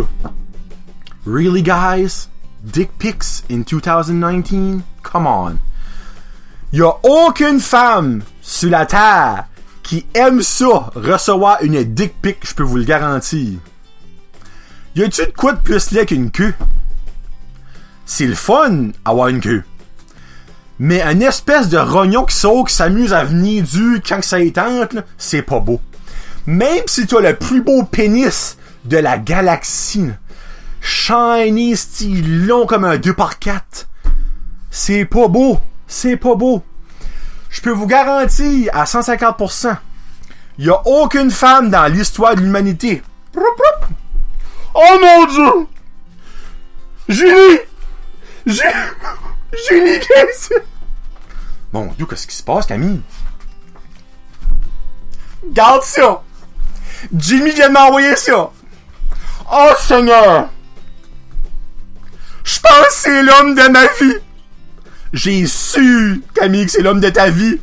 Really, 1.26 1.62
guys? 1.62 2.28
Dick 2.62 2.90
pics 2.98 3.42
in 3.50 3.62
2019? 3.62 4.82
Come 5.02 5.26
on. 5.26 5.58
Y 6.72 6.82
a 6.82 6.92
aucune 7.02 7.60
femme 7.60 8.22
sur 8.42 8.70
la 8.70 8.86
terre 8.86 9.44
qui 9.82 10.06
aime 10.14 10.42
ça, 10.42 10.90
recevoir 10.94 11.58
une 11.62 11.82
dick 11.82 12.14
pic, 12.22 12.38
je 12.42 12.54
peux 12.54 12.62
vous 12.62 12.76
le 12.76 12.84
garantir. 12.84 13.58
Y 14.94 15.02
a-tu 15.02 15.26
de 15.26 15.32
quoi 15.32 15.52
de 15.52 15.60
plus 15.60 15.90
laid 15.90 16.06
qu'une 16.06 16.30
queue? 16.30 16.54
C'est 18.06 18.26
le 18.26 18.34
fun, 18.34 18.90
avoir 19.04 19.28
une 19.28 19.40
queue. 19.40 19.64
Mais 20.78 21.02
un 21.02 21.20
espèce 21.20 21.68
de 21.68 21.78
rognon 21.78 22.24
qui 22.24 22.36
saute, 22.36 22.68
qui 22.68 22.74
s'amuse 22.74 23.12
à 23.12 23.24
venir 23.24 23.64
du 23.64 24.00
quand 24.00 24.20
que 24.20 24.24
ça 24.24 24.38
là, 24.38 24.88
c'est 25.18 25.42
pas 25.42 25.60
beau. 25.60 25.80
Même 26.46 26.84
si 26.86 27.06
tu 27.06 27.16
as 27.16 27.20
le 27.20 27.36
plus 27.36 27.62
beau 27.62 27.82
pénis 27.82 28.56
de 28.84 28.96
la 28.96 29.18
galaxie, 29.18 30.10
shiny, 30.80 31.76
style 31.76 32.46
long 32.46 32.66
comme 32.66 32.84
un 32.84 32.96
2x4, 32.96 33.86
c'est 34.70 35.04
pas 35.04 35.28
beau. 35.28 35.58
C'est 35.86 36.16
pas 36.16 36.34
beau. 36.34 36.62
Je 37.50 37.60
peux 37.60 37.70
vous 37.70 37.86
garantir 37.86 38.70
à 38.74 38.84
150%, 38.84 39.76
il 40.58 40.66
y 40.66 40.70
a 40.70 40.80
aucune 40.86 41.30
femme 41.32 41.68
dans 41.70 41.92
l'histoire 41.92 42.36
de 42.36 42.40
l'humanité. 42.42 43.02
Oh 44.72 44.98
mon 45.02 45.26
dieu! 45.26 45.66
Julie! 47.08 47.58
Ju- 48.46 48.62
Julie, 49.68 49.98
qu'est-ce 49.98 50.50
que 50.50 50.54
Mon 51.72 51.86
dieu, 51.86 52.06
qu'est-ce 52.06 52.26
qui 52.28 52.36
se 52.36 52.42
passe, 52.44 52.66
Camille? 52.66 53.02
Garde 55.52 55.82
ça! 55.82 56.22
Jimmy 57.16 57.50
vient 57.50 57.68
de 57.68 57.74
m'envoyer 57.74 58.14
ça! 58.14 58.50
Oh 59.52 59.70
Seigneur! 59.80 60.48
Je 62.44 62.60
pense 62.60 62.86
que 62.86 62.92
c'est 62.92 63.22
l'homme 63.24 63.54
de 63.56 63.68
ma 63.68 63.86
vie! 63.86 64.18
J'ai 65.12 65.46
su, 65.46 66.22
Camille, 66.34 66.66
que 66.66 66.72
c'est 66.72 66.82
l'homme 66.82 67.00
de 67.00 67.08
ta 67.08 67.30
vie! 67.30 67.60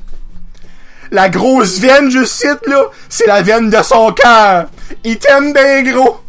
La 1.12 1.30
grosse 1.30 1.80
veine, 1.80 2.12
je 2.12 2.26
cite, 2.26 2.68
là, 2.68 2.86
c'est 3.08 3.28
la 3.28 3.42
veine 3.42 3.70
de 3.70 3.82
son 3.82 4.12
cœur! 4.12 4.68
Il 5.06 5.18
t'aime 5.18 5.54
bien 5.54 5.84
gros! 5.84 6.20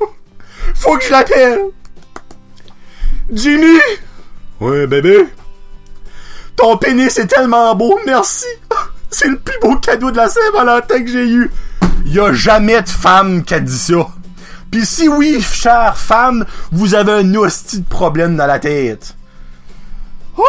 Faut 0.76 0.96
que 0.96 1.04
je 1.04 1.10
l'appelle! 1.10 1.60
Jimmy! 3.32 3.78
Ouais, 4.60 4.86
bébé? 4.86 5.26
Ton 6.54 6.76
pénis 6.76 7.18
est 7.18 7.26
tellement 7.26 7.74
beau, 7.74 7.98
merci! 8.06 8.46
C'est 9.10 9.28
le 9.28 9.38
plus 9.38 9.58
beau 9.60 9.76
cadeau 9.76 10.10
de 10.10 10.16
la 10.16 10.28
Saint-Valentin 10.28 11.02
que 11.02 11.10
j'ai 11.10 11.28
eu! 11.28 11.50
Y 12.06 12.20
a 12.20 12.32
jamais 12.32 12.80
de 12.80 12.88
femme 12.88 13.42
qui 13.42 13.54
a 13.54 13.60
dit 13.60 13.78
ça! 13.78 14.08
Pis 14.70 14.86
si 14.86 15.08
oui, 15.08 15.42
chère 15.42 15.98
femme, 15.98 16.46
vous 16.70 16.94
avez 16.94 17.12
un 17.12 17.34
hostie 17.34 17.80
de 17.80 17.88
problème 17.88 18.36
dans 18.36 18.46
la 18.46 18.58
tête. 18.58 19.16
Oh! 20.36 20.42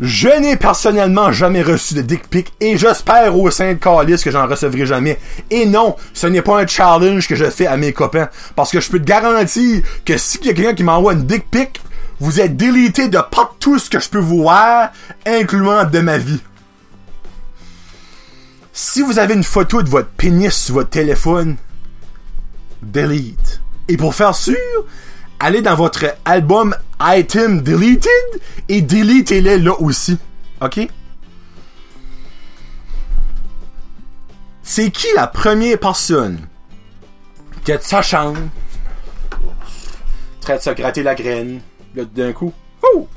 Je 0.00 0.28
n'ai 0.40 0.56
personnellement 0.56 1.30
jamais 1.30 1.62
reçu 1.62 1.94
de 1.94 2.02
dick 2.02 2.28
pic 2.28 2.52
et 2.60 2.76
j'espère 2.76 3.38
au 3.38 3.50
sein 3.50 3.74
de 3.74 3.78
Calis 3.78 4.22
que 4.22 4.30
j'en 4.30 4.48
recevrai 4.48 4.86
jamais. 4.86 5.20
Et 5.50 5.66
non, 5.66 5.94
ce 6.12 6.26
n'est 6.26 6.42
pas 6.42 6.60
un 6.60 6.66
challenge 6.66 7.28
que 7.28 7.36
je 7.36 7.48
fais 7.48 7.66
à 7.66 7.76
mes 7.76 7.92
copains. 7.92 8.28
Parce 8.56 8.72
que 8.72 8.80
je 8.80 8.90
peux 8.90 8.98
te 8.98 9.04
garantir 9.04 9.82
que 10.04 10.18
si 10.18 10.40
quelqu'un 10.40 10.74
qui 10.74 10.82
m'envoie 10.82 11.12
une 11.12 11.24
dick 11.24 11.48
pic, 11.48 11.80
vous 12.18 12.40
êtes 12.40 12.56
délité 12.56 13.08
de 13.08 13.18
partout 13.18 13.78
ce 13.78 13.88
que 13.88 14.00
je 14.00 14.08
peux 14.08 14.18
vous 14.18 14.42
voir, 14.42 14.90
incluant 15.26 15.84
de 15.84 16.00
ma 16.00 16.18
vie. 16.18 16.40
Si 18.72 19.00
vous 19.00 19.20
avez 19.20 19.34
une 19.34 19.44
photo 19.44 19.82
de 19.82 19.88
votre 19.88 20.08
pénis 20.08 20.52
sur 20.52 20.74
votre 20.74 20.90
téléphone, 20.90 21.56
delete. 22.82 23.60
Et 23.86 23.96
pour 23.96 24.14
faire 24.14 24.34
sûr, 24.34 24.56
allez 25.40 25.62
dans 25.62 25.74
votre 25.74 26.04
album 26.24 26.74
Item 27.00 27.62
Deleted 27.62 28.40
et 28.68 28.82
deletez-les 28.82 29.58
là 29.58 29.72
aussi. 29.80 30.18
OK? 30.60 30.88
C'est 34.62 34.90
qui 34.90 35.06
la 35.14 35.26
première 35.26 35.78
personne 35.78 36.46
qui 37.64 37.72
a 37.72 37.78
de 37.78 37.82
sa 37.82 38.02
chambre, 38.02 38.38
traite 40.40 40.58
de 40.58 40.62
se 40.64 40.70
gratter 40.70 41.02
la 41.02 41.14
graine, 41.14 41.60
d'un 41.94 42.32
coup, 42.32 42.52
oh! 42.82 43.08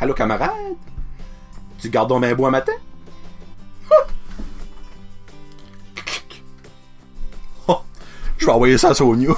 Allô 0.00 0.14
camarade? 0.14 0.50
Tu 1.78 1.90
gardes 1.90 2.08
ton 2.08 2.20
main 2.20 2.34
bois 2.34 2.50
matin? 2.50 2.72
Je 8.40 8.46
vais 8.46 8.52
envoyer 8.52 8.78
ça 8.78 8.88
à 8.90 8.94
Sonia. 8.94 9.34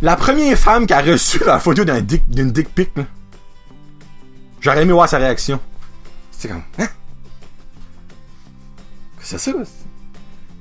La 0.00 0.16
première 0.16 0.56
femme 0.56 0.86
qui 0.86 0.92
a 0.92 1.02
reçu 1.02 1.40
la 1.44 1.58
photo 1.58 1.84
d'une 1.84 2.52
dick 2.52 2.74
pic, 2.74 2.90
j'aurais 4.60 4.82
aimé 4.82 4.92
voir 4.92 5.08
sa 5.08 5.18
réaction. 5.18 5.60
C'est 6.30 6.48
comme, 6.48 6.62
hein? 6.78 6.88
C'est 9.20 9.38
ça? 9.38 9.52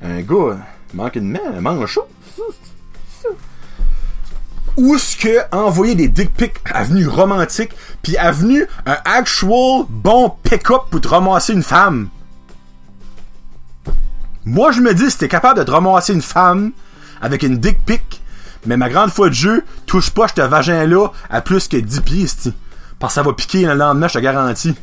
Un 0.04 0.21
gars, 0.21 0.58
manque 0.93 1.15
une 1.15 1.32
main, 1.32 1.39
un 1.56 1.62
manchot. 1.62 2.08
Où 4.78 4.95
est-ce 4.95 5.17
que 5.17 5.56
envoyer 5.56 5.95
des 5.95 6.08
dick 6.08 6.34
pics 6.34 6.58
avenue 6.65 7.08
romantique, 7.08 7.71
puis 8.02 8.17
avenue 8.17 8.65
un 8.86 8.97
actual 9.06 9.86
bon 9.89 10.34
pick-up 10.43 10.84
pour 10.89 11.02
te 11.02 11.08
ramasser 11.08 11.54
une 11.54 11.63
femme? 11.63 12.10
Moi, 14.45 14.71
je 14.71 14.82
me 14.82 14.93
dis, 14.93 15.12
si 15.12 15.17
t'es 15.17 15.27
capable 15.27 15.60
de 15.60 15.63
te 15.63 15.71
ramasser 15.71 16.13
une 16.13 16.21
femme 16.21 16.71
avec 17.21 17.43
une 17.43 17.58
dick 17.58 17.84
pic, 17.86 18.21
mais 18.65 18.77
ma 18.77 18.89
grande 18.89 19.12
foi 19.12 19.30
de 19.30 19.34
jeu, 19.34 19.63
touche 19.86 20.10
pas 20.12 20.27
ce 20.27 20.41
vagin-là 20.41 21.08
à 21.30 21.41
plus 21.41 21.67
que 21.67 21.77
10 21.77 22.01
pieds, 22.01 22.27
c'ti. 22.27 22.54
Parce 22.99 23.13
que 23.13 23.15
ça 23.15 23.23
va 23.23 23.34
piquer 23.34 23.65
le 23.65 23.73
lendemain, 23.73 24.08
je 24.08 24.13
te 24.15 24.19
garantis. 24.19 24.75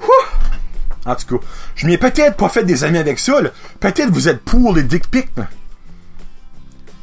Ouh! 0.00 1.06
En 1.06 1.14
tout 1.14 1.38
cas, 1.38 1.46
je 1.74 1.86
m'y 1.86 1.94
ai 1.94 1.98
peut-être 1.98 2.36
pas 2.36 2.48
fait 2.48 2.64
des 2.64 2.84
amis 2.84 2.98
avec 2.98 3.18
ça, 3.18 3.40
là. 3.40 3.50
Peut-être 3.80 4.10
vous 4.10 4.28
êtes 4.28 4.42
pour 4.42 4.74
les 4.74 4.82
dick 4.82 5.10
pics. 5.10 5.30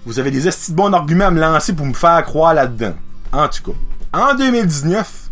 Vous 0.05 0.19
avez 0.19 0.31
des 0.31 0.47
estis 0.47 0.71
de 0.71 0.75
bons 0.75 0.91
arguments 0.93 1.27
à 1.27 1.31
me 1.31 1.39
lancer 1.39 1.73
pour 1.73 1.85
me 1.85 1.93
faire 1.93 2.23
croire 2.23 2.53
là-dedans. 2.53 2.95
En 3.31 3.47
tout 3.47 3.71
cas, 3.71 3.77
en 4.13 4.33
2019, 4.33 5.29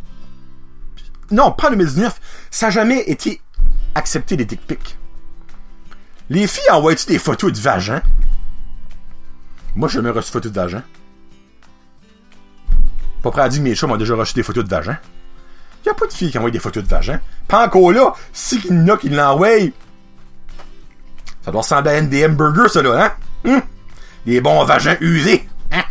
non, 1.31 1.51
pas 1.51 1.67
en 1.67 1.71
2019, 1.71 2.19
ça 2.51 2.67
n'a 2.67 2.71
jamais 2.71 3.01
été 3.07 3.41
accepté 3.95 4.35
les 4.35 4.45
dick 4.45 4.65
pics. 4.65 4.98
Les 6.29 6.45
filles 6.45 6.69
envoient-tu 6.71 7.07
des 7.07 7.19
photos 7.19 7.51
de 7.51 7.57
vagin? 7.59 8.01
Moi, 9.75 9.87
j'ai 9.87 9.95
jamais 9.95 10.11
reçu 10.11 10.27
de 10.27 10.33
photos 10.33 10.51
de 10.51 10.59
vagin. 10.59 10.83
Pas 13.23 13.31
prêt 13.31 13.41
à 13.41 13.49
dire 13.49 13.59
que 13.59 13.63
mes 13.63 13.75
chats 13.75 13.87
m'ont 13.87 13.97
déjà 13.97 14.15
reçu 14.15 14.33
des 14.33 14.43
photos 14.43 14.63
de 14.63 14.69
vagin. 14.69 14.97
Y 15.85 15.89
a 15.89 15.93
pas 15.93 16.07
de 16.07 16.13
filles 16.13 16.31
qui 16.31 16.37
envoient 16.37 16.51
des 16.51 16.59
photos 16.59 16.83
de 16.83 16.89
vagin. 16.89 17.19
Pas 17.47 17.65
encore 17.65 17.91
là, 17.91 18.13
si 18.31 18.61
il 18.63 18.65
y 18.65 18.73
en 18.73 18.87
a 18.89 18.97
qui 18.97 19.09
l'envoient, 19.09 19.71
ça 21.41 21.51
doit 21.51 21.61
ressembler 21.61 21.91
à 21.91 22.01
des 22.01 22.25
hamburgers, 22.25 22.69
ça 22.69 22.81
là, 22.81 23.05
hein? 23.05 23.11
Hum? 23.49 23.61
Des 24.25 24.41
bons 24.41 24.63
vagins 24.65 24.97
usés, 24.99 25.47
hein? 25.71 25.83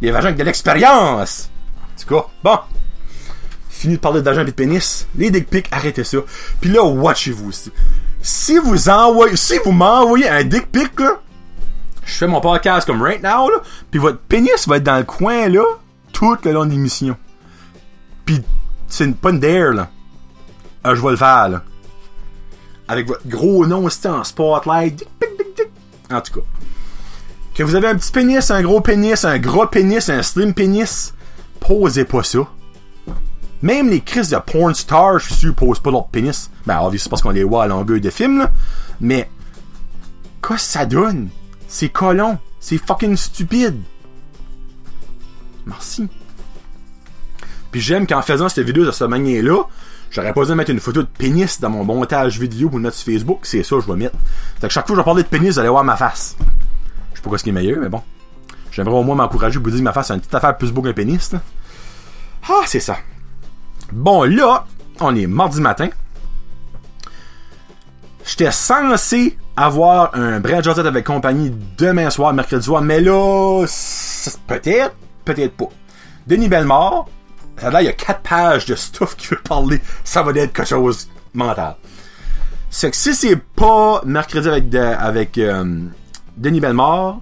Des 0.00 0.10
vagins 0.10 0.28
avec 0.28 0.38
de 0.38 0.44
l'expérience. 0.44 1.50
En 1.76 2.00
tout 2.00 2.14
cas, 2.14 2.26
bon. 2.42 2.58
Fini 3.68 3.94
de 3.94 4.00
parler 4.00 4.20
de 4.20 4.24
vagin 4.24 4.42
et 4.42 4.46
de 4.46 4.50
pénis. 4.52 5.06
Les 5.14 5.30
dick 5.30 5.50
pics, 5.50 5.68
arrêtez 5.70 6.04
ça. 6.04 6.18
Puis 6.60 6.70
là, 6.70 6.82
watchez-vous 6.82 7.48
aussi. 7.48 7.72
Si 8.22 8.58
vous 8.58 9.72
m'envoyez 9.72 10.28
un 10.28 10.44
dick 10.44 10.70
pic, 10.70 10.98
là, 11.00 11.20
je 12.04 12.12
fais 12.14 12.26
mon 12.26 12.40
podcast 12.40 12.86
comme 12.86 13.02
right 13.02 13.22
now, 13.22 13.48
là, 13.48 13.56
puis 13.90 14.00
votre 14.00 14.18
pénis 14.18 14.66
va 14.66 14.76
être 14.78 14.82
dans 14.82 14.98
le 14.98 15.04
coin, 15.04 15.48
là, 15.48 15.64
tout 16.12 16.36
le 16.44 16.52
long 16.52 16.64
de 16.64 16.70
l'émission. 16.70 17.16
Puis 18.24 18.42
c'est 18.86 19.14
pas 19.14 19.30
une 19.30 19.40
dare, 19.40 19.72
là. 19.72 19.88
Ah, 20.84 20.94
je 20.94 21.02
vais 21.02 21.10
le 21.10 21.16
faire, 21.16 21.48
là. 21.48 21.62
Avec 22.88 23.06
votre 23.06 23.26
gros 23.28 23.66
nom 23.66 23.84
aussi 23.84 24.06
en 24.08 24.24
spotlight. 24.24 24.96
Dick, 24.96 25.08
pic, 25.20 25.46
dick. 25.56 25.68
En 26.10 26.20
tout 26.20 26.40
cas. 26.40 26.46
Que 27.54 27.62
vous 27.62 27.74
avez 27.74 27.88
un 27.88 27.96
petit 27.96 28.12
pénis, 28.12 28.50
un 28.50 28.62
gros 28.62 28.80
pénis, 28.80 29.24
un 29.24 29.38
gros 29.38 29.66
pénis, 29.66 30.08
un 30.08 30.22
slim 30.22 30.54
pénis, 30.54 31.12
posez 31.60 32.04
pas 32.04 32.22
ça. 32.22 32.38
Même 33.62 33.88
les 33.88 34.00
crises 34.00 34.30
de 34.30 34.36
porn 34.36 34.74
stars, 34.74 35.18
je 35.18 35.50
posent 35.50 35.80
pas 35.80 35.90
leur 35.90 36.06
pénis. 36.06 36.50
Ben, 36.66 36.78
c'est 36.96 37.08
parce 37.08 37.22
qu'on 37.22 37.30
les 37.30 37.44
voit 37.44 37.64
à 37.64 37.66
longueur 37.66 38.00
de 38.00 38.10
film, 38.10 38.38
là. 38.38 38.52
Mais, 39.00 39.28
qu'est-ce 40.42 40.54
que 40.54 40.60
ça 40.60 40.86
donne? 40.86 41.28
C'est 41.66 41.88
colon. 41.88 42.38
C'est 42.60 42.78
fucking 42.78 43.16
stupide. 43.16 43.80
Merci. 45.66 46.08
Puis 47.70 47.80
j'aime 47.80 48.06
qu'en 48.06 48.22
faisant 48.22 48.48
cette 48.48 48.64
vidéo 48.64 48.84
de 48.84 48.90
cette 48.90 49.08
manière-là, 49.08 49.64
j'aurais 50.10 50.32
pas 50.32 50.40
besoin 50.40 50.54
de 50.54 50.58
mettre 50.58 50.70
une 50.70 50.80
photo 50.80 51.02
de 51.02 51.08
pénis 51.08 51.60
dans 51.60 51.70
mon 51.70 51.84
montage 51.84 52.40
vidéo 52.40 52.70
pour 52.70 52.80
sur 52.80 53.12
Facebook. 53.12 53.40
C'est 53.42 53.62
ça 53.62 53.76
que 53.76 53.82
je 53.82 53.86
vais 53.86 53.96
mettre. 53.96 54.16
Fait 54.60 54.68
que 54.68 54.72
chaque 54.72 54.86
fois 54.86 54.94
que 54.94 55.00
je 55.00 55.00
vais 55.00 55.04
parler 55.04 55.22
de 55.22 55.28
pénis, 55.28 55.54
vous 55.54 55.58
allez 55.58 55.68
voir 55.68 55.84
ma 55.84 55.96
face. 55.96 56.36
Je 57.12 57.20
sais 57.20 57.28
pas 57.28 57.36
ce 57.36 57.42
qui 57.42 57.50
est 57.50 57.52
meilleur, 57.52 57.80
mais 57.80 57.88
bon. 57.88 58.02
J'aimerais 58.70 58.96
au 58.96 59.02
moins 59.02 59.16
m'encourager 59.16 59.58
pour 59.58 59.70
dire 59.70 59.78
que 59.78 59.84
ma 59.84 59.92
face 59.92 60.10
a 60.10 60.14
une 60.14 60.20
petite 60.20 60.34
affaire 60.34 60.56
plus 60.56 60.72
beau 60.72 60.82
qu'un 60.82 60.92
pénis, 60.92 61.32
là. 61.32 61.40
Ah, 62.48 62.62
c'est 62.66 62.80
ça. 62.80 62.96
Bon, 63.92 64.24
là, 64.24 64.66
on 65.00 65.14
est 65.16 65.26
mardi 65.26 65.60
matin. 65.60 65.88
J'étais 68.24 68.50
censé 68.50 69.38
avoir 69.56 70.14
un 70.14 70.38
Brad 70.40 70.62
Josette 70.62 70.86
avec 70.86 71.06
compagnie 71.06 71.50
demain 71.78 72.10
soir, 72.10 72.34
mercredi 72.34 72.64
soir, 72.64 72.82
mais 72.82 73.00
là, 73.00 73.64
peut-être, 74.46 74.94
peut-être 75.24 75.54
pas. 75.56 75.68
Denis 76.26 76.48
Bellemare, 76.48 77.06
là, 77.62 77.80
il 77.80 77.86
y 77.86 77.88
a 77.88 77.92
quatre 77.94 78.20
pages 78.20 78.66
de 78.66 78.74
stuff 78.74 79.16
qui 79.16 79.28
veut 79.28 79.40
parler. 79.42 79.80
Ça 80.04 80.22
va 80.22 80.32
être 80.32 80.52
quelque 80.52 80.68
chose 80.68 81.08
mental. 81.32 81.76
C'est 82.68 82.90
que 82.90 82.96
si 82.96 83.14
c'est 83.14 83.36
pas 83.36 84.02
mercredi 84.04 84.46
avec, 84.46 84.74
avec 84.74 85.38
euh, 85.38 85.80
Denis 86.36 86.60
Bellemare, 86.60 87.20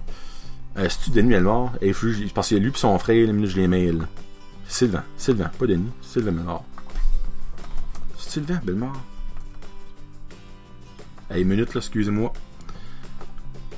euh, 0.77 0.87
c'est-tu 0.89 1.11
Denis 1.11 1.29
Bellemare? 1.29 1.71
Et 1.81 1.93
parce 2.35 2.49
qu'il 2.49 2.57
y 2.57 2.59
a 2.59 2.63
lui 2.63 2.71
et 2.71 2.77
son 2.77 2.99
frère, 2.99 3.25
là, 3.25 3.33
je 3.45 3.55
les 3.55 3.67
mail. 3.69 4.05
Sylvain. 4.67 5.03
Sylvain, 5.17 5.49
pas 5.57 5.65
Denis. 5.65 5.91
Sylvain 6.01 6.31
Bellemare. 6.31 6.63
Sylvain 8.17 8.59
Bellemare. 8.63 9.01
Hey, 11.29 11.41
une 11.41 11.49
minute 11.49 11.73
là, 11.73 11.79
excusez-moi. 11.79 12.31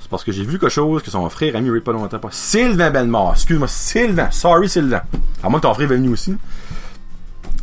C'est 0.02 0.10
parce 0.10 0.24
que 0.24 0.32
j'ai 0.32 0.44
vu 0.44 0.60
quelque 0.60 0.70
chose 0.70 1.04
que 1.04 1.12
son 1.12 1.28
frère 1.30 1.56
a 1.56 1.62
mis 1.62 1.80
pas 1.80 1.92
longtemps. 1.92 2.20
Pas. 2.20 2.30
Sylvain 2.32 2.90
Bellemare. 2.90 3.34
Excuse-moi, 3.34 3.68
Sylvain. 3.68 4.32
Sorry, 4.32 4.70
Sylvain. 4.70 5.02
À 5.44 5.50
moins 5.50 5.60
que 5.60 5.68
ton 5.68 5.74
frère 5.74 5.92
est 5.92 5.96
venu 5.96 6.10
aussi. 6.10 6.36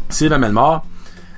Sylvain 0.08 0.38
Bellemare. 0.38 0.84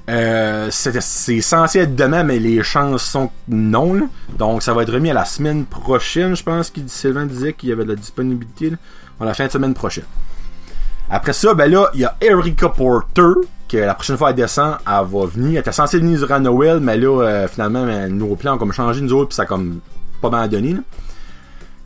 Euh, 0.09 0.69
c'est 0.71 1.41
censé 1.43 1.81
être 1.81 1.95
demain, 1.95 2.23
mais 2.23 2.39
les 2.39 2.63
chances 2.63 3.05
sont 3.05 3.31
non. 3.49 4.09
Donc, 4.39 4.63
ça 4.63 4.73
va 4.73 4.83
être 4.83 4.93
remis 4.93 5.11
à 5.11 5.15
la 5.15 5.27
semaine 5.27 5.67
prochaine, 5.67 6.35
je 6.35 6.43
pense. 6.43 6.71
qu'il 6.71 6.89
Sylvain 6.89 7.27
disait 7.27 7.53
qu'il 7.53 7.69
y 7.69 7.73
avait 7.73 7.85
de 7.85 7.91
la 7.91 7.97
disponibilité. 7.97 8.73
À 9.21 9.25
la 9.25 9.35
fin 9.35 9.47
de 9.47 9.51
semaine 9.51 9.75
prochaine. 9.75 10.05
Après 11.11 11.33
ça, 11.33 11.55
ben 11.55 11.71
là, 11.71 11.89
il 11.95 12.01
y 12.01 12.05
a 12.05 12.15
Erika 12.21 12.69
Porter, 12.69 13.41
que 13.69 13.79
la 13.79 13.95
prochaine 13.95 14.17
fois 14.17 14.31
elle 14.31 14.37
descend, 14.37 14.77
elle 14.87 15.07
va 15.07 15.27
venir. 15.27 15.53
Elle 15.53 15.59
était 15.59 15.73
censée 15.73 15.99
venir 15.99 16.19
durant 16.19 16.41
Noël, 16.41 16.81
mais 16.81 16.97
là, 16.97 17.23
euh, 17.23 17.49
finalement, 17.49 17.85
ben, 17.85 18.09
nos 18.13 18.37
plans 18.37 18.55
ont 18.55 18.59
comme 18.59 18.73
changé, 18.73 19.01
nous 19.01 19.13
autres, 19.13 19.29
puis 19.29 19.37
ça 19.37 19.43
a 19.43 19.47
comme 19.47 19.81
pas 20.21 20.31
mal 20.31 20.49
donné. 20.49 20.77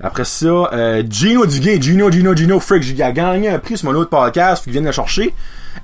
Après 0.00 0.24
ça, 0.24 0.48
euh, 0.48 1.02
Gino 1.08 1.46
Duguay, 1.46 1.80
Gino, 1.80 2.10
Gino, 2.10 2.34
Gino, 2.34 2.58
Frick, 2.58 2.82
j'ai 2.82 2.94
gagné 2.94 3.48
un 3.48 3.58
prix 3.60 3.78
sur 3.78 3.90
mon 3.92 3.96
autre 3.96 4.10
podcast, 4.10 4.64
qui 4.64 4.70
vient 4.70 4.80
de 4.80 4.86
le 4.86 4.92
chercher. 4.92 5.32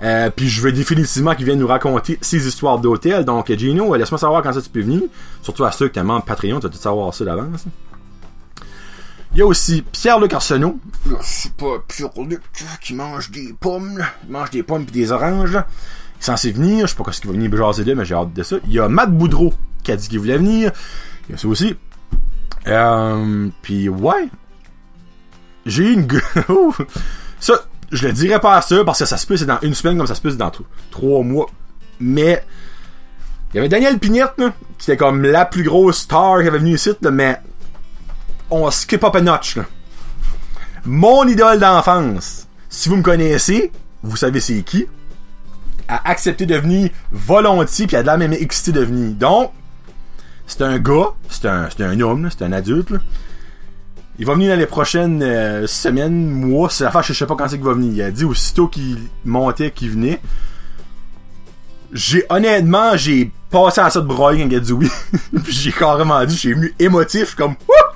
Euh, 0.02 0.28
puis 0.34 0.48
je 0.48 0.60
veux 0.60 0.72
définitivement 0.72 1.36
qu'il 1.36 1.46
vienne 1.46 1.60
nous 1.60 1.68
raconter 1.68 2.18
ses 2.20 2.46
histoires 2.48 2.78
d'hôtel. 2.80 3.24
Donc, 3.24 3.52
Gino, 3.56 3.94
laisse-moi 3.94 4.18
savoir 4.18 4.42
quand 4.42 4.52
ça 4.52 4.60
tu 4.60 4.70
peux 4.70 4.80
venir. 4.80 5.02
Surtout 5.42 5.64
à 5.64 5.70
ceux 5.70 5.88
qui 5.88 6.00
membre 6.00 6.24
Patreon, 6.24 6.58
tu 6.58 6.66
as 6.66 6.70
tout 6.70 6.78
savoir 6.78 7.14
ça 7.14 7.24
d'avance. 7.24 7.66
Il 9.32 9.38
y 9.38 9.42
a 9.42 9.46
aussi 9.46 9.82
Pierre-Luc 9.82 10.32
Arsenault. 10.32 10.78
C'est 11.20 11.52
pas 11.52 11.82
Pierre-Luc 11.86 12.40
qui 12.80 12.94
mange 12.94 13.30
des 13.30 13.54
pommes, 13.58 13.98
là. 13.98 14.06
Il 14.26 14.32
mange 14.32 14.50
des 14.50 14.62
pommes 14.62 14.86
et 14.88 14.90
des 14.90 15.12
oranges, 15.12 15.52
là. 15.52 15.66
Il 16.16 16.22
est 16.22 16.24
censé 16.24 16.50
venir. 16.52 16.86
Je 16.86 16.94
sais 16.94 17.02
pas 17.02 17.12
ce 17.12 17.20
qu'il 17.20 17.30
va 17.30 17.36
venir 17.36 17.54
jaser 17.56 17.84
de, 17.84 17.94
mais 17.94 18.04
j'ai 18.04 18.14
hâte 18.14 18.32
de 18.32 18.42
ça. 18.42 18.56
Il 18.66 18.72
y 18.72 18.80
a 18.80 18.88
Matt 18.88 19.10
Boudreau 19.10 19.52
qui 19.82 19.92
a 19.92 19.96
dit 19.96 20.08
qu'il 20.08 20.18
voulait 20.18 20.38
venir. 20.38 20.72
Il 21.28 21.32
y 21.32 21.34
a 21.34 21.38
ça 21.38 21.48
aussi. 21.48 21.76
Euh, 22.66 23.48
puis 23.62 23.88
ouais. 23.88 24.28
J'ai 25.66 25.84
eu 25.84 25.92
une 25.92 26.08
Ça, 27.40 27.54
je 27.92 28.06
le 28.06 28.12
dirais 28.12 28.40
pas 28.40 28.56
à 28.56 28.62
ça 28.62 28.84
parce 28.84 28.98
que 28.98 29.04
ça 29.04 29.16
se 29.16 29.26
peut 29.26 29.36
c'est 29.36 29.46
dans 29.46 29.60
une 29.62 29.74
semaine 29.74 29.96
comme 29.96 30.06
ça 30.06 30.14
se 30.14 30.20
peut 30.20 30.30
c'est 30.30 30.36
dans 30.36 30.52
trois 30.90 31.22
mois. 31.22 31.46
Mais 32.00 32.42
il 33.52 33.56
y 33.56 33.58
avait 33.60 33.68
Daniel 33.68 33.98
Pignette, 33.98 34.34
là, 34.38 34.52
qui 34.78 34.90
était 34.90 34.96
comme 34.96 35.22
la 35.22 35.46
plus 35.46 35.62
grosse 35.62 35.98
star 36.00 36.42
qui 36.42 36.48
avait 36.48 36.58
venu 36.58 36.74
ici, 36.74 36.90
là, 37.00 37.10
mais 37.10 37.40
on 38.50 38.70
skip 38.70 39.04
up 39.04 39.14
a 39.14 39.20
notch. 39.20 39.56
Là. 39.56 39.64
Mon 40.84 41.26
idole 41.26 41.58
d'enfance, 41.58 42.46
si 42.68 42.88
vous 42.88 42.96
me 42.96 43.02
connaissez, 43.02 43.72
vous 44.02 44.16
savez 44.16 44.40
c'est 44.40 44.62
qui, 44.62 44.86
a 45.88 46.08
accepté 46.08 46.46
de 46.46 46.56
venir 46.56 46.90
volontiers 47.10 47.86
puis 47.86 47.96
a 47.96 48.02
de 48.02 48.06
la 48.06 48.16
même 48.16 48.32
excité 48.32 48.72
de 48.72 48.84
venir. 48.84 49.14
Donc, 49.14 49.52
c'est 50.46 50.62
un 50.62 50.78
gars, 50.78 51.08
c'est 51.28 51.46
un, 51.46 52.00
homme, 52.00 52.28
c'est 52.30 52.44
un 52.44 52.52
adulte. 52.52 52.90
Là. 52.90 52.98
Il 54.18 54.26
va 54.26 54.34
venir 54.34 54.50
dans 54.50 54.58
les 54.58 54.66
prochaines 54.66 55.22
euh, 55.22 55.66
semaines, 55.66 56.28
mois, 56.28 56.70
c'est 56.70 56.84
la 56.84 56.90
fois, 56.90 57.02
je 57.02 57.12
sais 57.12 57.26
pas 57.26 57.36
quand 57.36 57.48
c'est 57.48 57.56
qu'il 57.56 57.66
va 57.66 57.74
venir. 57.74 57.92
Il 57.92 58.02
a 58.02 58.10
dit 58.10 58.24
aussitôt 58.24 58.66
qu'il 58.66 58.98
montait, 59.24 59.70
qu'il 59.70 59.90
venait. 59.90 60.20
J'ai 61.92 62.24
honnêtement, 62.28 62.96
j'ai 62.96 63.30
passé 63.50 63.80
à 63.80 63.88
ça 63.88 64.00
de 64.00 64.06
broyer 64.06 64.42
quand 64.42 64.50
il 64.50 64.56
a 64.56 64.60
dit 64.60 64.72
oui. 64.72 64.90
puis 65.44 65.52
j'ai 65.52 65.72
carrément 65.72 66.22
dit, 66.24 66.36
j'ai 66.36 66.52
venu 66.52 66.74
émotif, 66.78 67.34
comme 67.34 67.54
Wouh! 67.68 67.87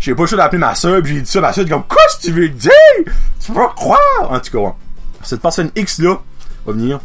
J'ai 0.00 0.14
pas 0.14 0.22
le 0.22 0.28
choix 0.28 0.38
d'appeler 0.38 0.58
ma 0.58 0.74
soeur, 0.74 1.02
puis 1.02 1.14
j'ai 1.14 1.20
dit 1.22 1.30
ça, 1.30 1.40
ma 1.40 1.52
soeur 1.52 1.64
dit 1.64 1.70
comme, 1.70 1.84
quoi, 1.86 2.00
que 2.20 2.26
tu 2.26 2.32
veux 2.32 2.48
dire? 2.48 2.72
Tu 3.40 3.52
peux 3.52 3.54
pas 3.54 3.72
croire? 3.74 4.30
En 4.30 4.38
tout 4.40 4.58
cas. 4.58 4.74
Cette 5.22 5.40
personne 5.40 5.70
X-là 5.74 6.20
va 6.66 6.72
venir. 6.72 7.00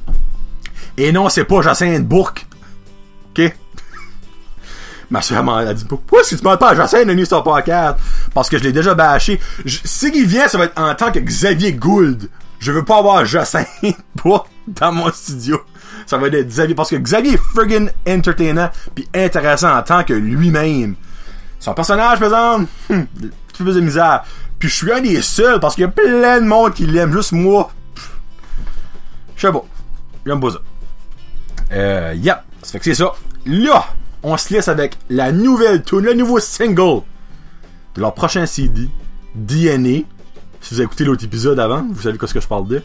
Et 0.98 1.12
non, 1.12 1.30
c'est 1.30 1.46
pas 1.46 1.62
Jacinthe 1.62 2.06
Bourque. 2.08 2.46
OK? 3.32 3.54
Ma 5.10 5.22
soeur 5.22 5.44
m'a 5.44 5.74
dit, 5.74 5.86
pourquoi 5.86 6.22
est-ce 6.22 6.32
que 6.32 6.40
tu 6.40 6.44
m'as 6.44 6.58
pas 6.58 6.72
à 6.72 6.76
Jacinthe 6.76 7.08
de 7.08 7.26
sur 7.26 7.44
podcast? 7.44 7.98
Parce 8.34 8.50
que 8.50 8.58
je 8.58 8.64
l'ai 8.64 8.72
déjà 8.72 8.94
bâché. 8.94 9.40
si 9.66 10.12
il 10.14 10.26
vient, 10.26 10.48
ça 10.48 10.58
va 10.58 10.66
être 10.66 10.80
en 10.80 10.94
tant 10.96 11.12
que 11.12 11.20
Xavier 11.20 11.74
Gould. 11.74 12.30
Je 12.60 12.72
veux 12.72 12.86
pas 12.86 13.00
avoir 13.00 13.26
Jacinthe 13.26 13.68
Bourque 14.16 14.48
dans 14.68 14.92
mon 14.92 15.12
studio. 15.12 15.62
Ça 16.06 16.18
va 16.18 16.28
être 16.28 16.48
Xavier, 16.48 16.76
parce 16.76 16.90
que 16.90 16.96
Xavier 16.96 17.34
est 17.34 17.42
friggin' 17.54 17.90
entertainant, 18.08 18.70
puis 18.96 19.08
intéressant 19.14 19.76
en 19.76 19.84
tant 19.84 20.04
que 20.04 20.14
lui-même. 20.14 20.96
Son 21.63 21.73
personnage, 21.73 22.19
par 22.19 22.28
exemple, 22.28 22.69
un 22.89 23.06
petit 23.06 23.58
peu 23.58 23.63
plus 23.63 23.76
de 23.76 23.80
misère. 23.80 24.26
Puis 24.60 24.67
je 24.67 24.76
suis 24.76 24.91
un 24.91 24.99
des 24.99 25.21
seuls 25.21 25.62
parce 25.62 25.76
qu'il 25.76 25.84
y 25.84 25.86
a 25.86 25.89
plein 25.89 26.41
de 26.41 26.45
monde 26.45 26.73
qui 26.73 26.86
l'aime, 26.86 27.13
juste 27.13 27.32
moi. 27.32 27.71
Je 29.38 29.47
sais 29.47 29.54
pas. 29.54 29.63
J'aime 30.26 30.41
pas 30.41 30.49
ça. 30.49 30.58
Euh, 31.71 32.15
yep. 32.17 32.39
Ça 32.62 32.71
fait 32.73 32.80
que 32.80 32.84
c'est 32.84 32.95
ça. 32.95 33.13
Là, 33.45 33.86
on 34.23 34.36
se 34.36 34.54
laisse 34.54 34.67
avec 34.67 34.97
la 35.10 35.32
nouvelle 35.32 35.84
tune, 35.84 36.02
le 36.02 36.13
nouveau 36.13 36.41
single 36.41 37.04
de 37.95 38.02
leur 38.02 38.13
prochain 38.13 38.45
CD, 38.45 38.89
DNA. 39.34 40.06
Si 40.60 40.73
vous 40.73 40.82
avez 40.82 40.84
écouté 40.84 41.06
l'autre 41.06 41.23
épisode 41.23 41.62
avant, 41.62 41.82
vous 41.89 42.02
savez 42.02 42.17
ce 42.21 42.34
que 42.34 42.41
je 42.41 42.47
parle 42.47 42.67
de. 42.67 42.84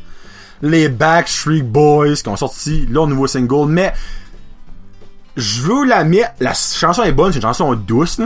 Les 0.63 0.89
Backstreet 0.89 1.63
Boys 1.63 2.15
qui 2.15 2.29
ont 2.29 2.37
sorti 2.37 2.87
leur 2.87 3.09
nouveau 3.09 3.27
single, 3.27 3.67
mais 3.69 3.93
je 5.37 5.63
veux 5.63 5.85
la 5.85 6.05
mettre. 6.05 6.31
La 6.39 6.55
chanson 6.55 7.03
est 7.03 7.11
bonne, 7.11 7.33
c'est 7.33 7.41
une 7.41 7.43
chanson 7.43 7.75
douce. 7.75 8.21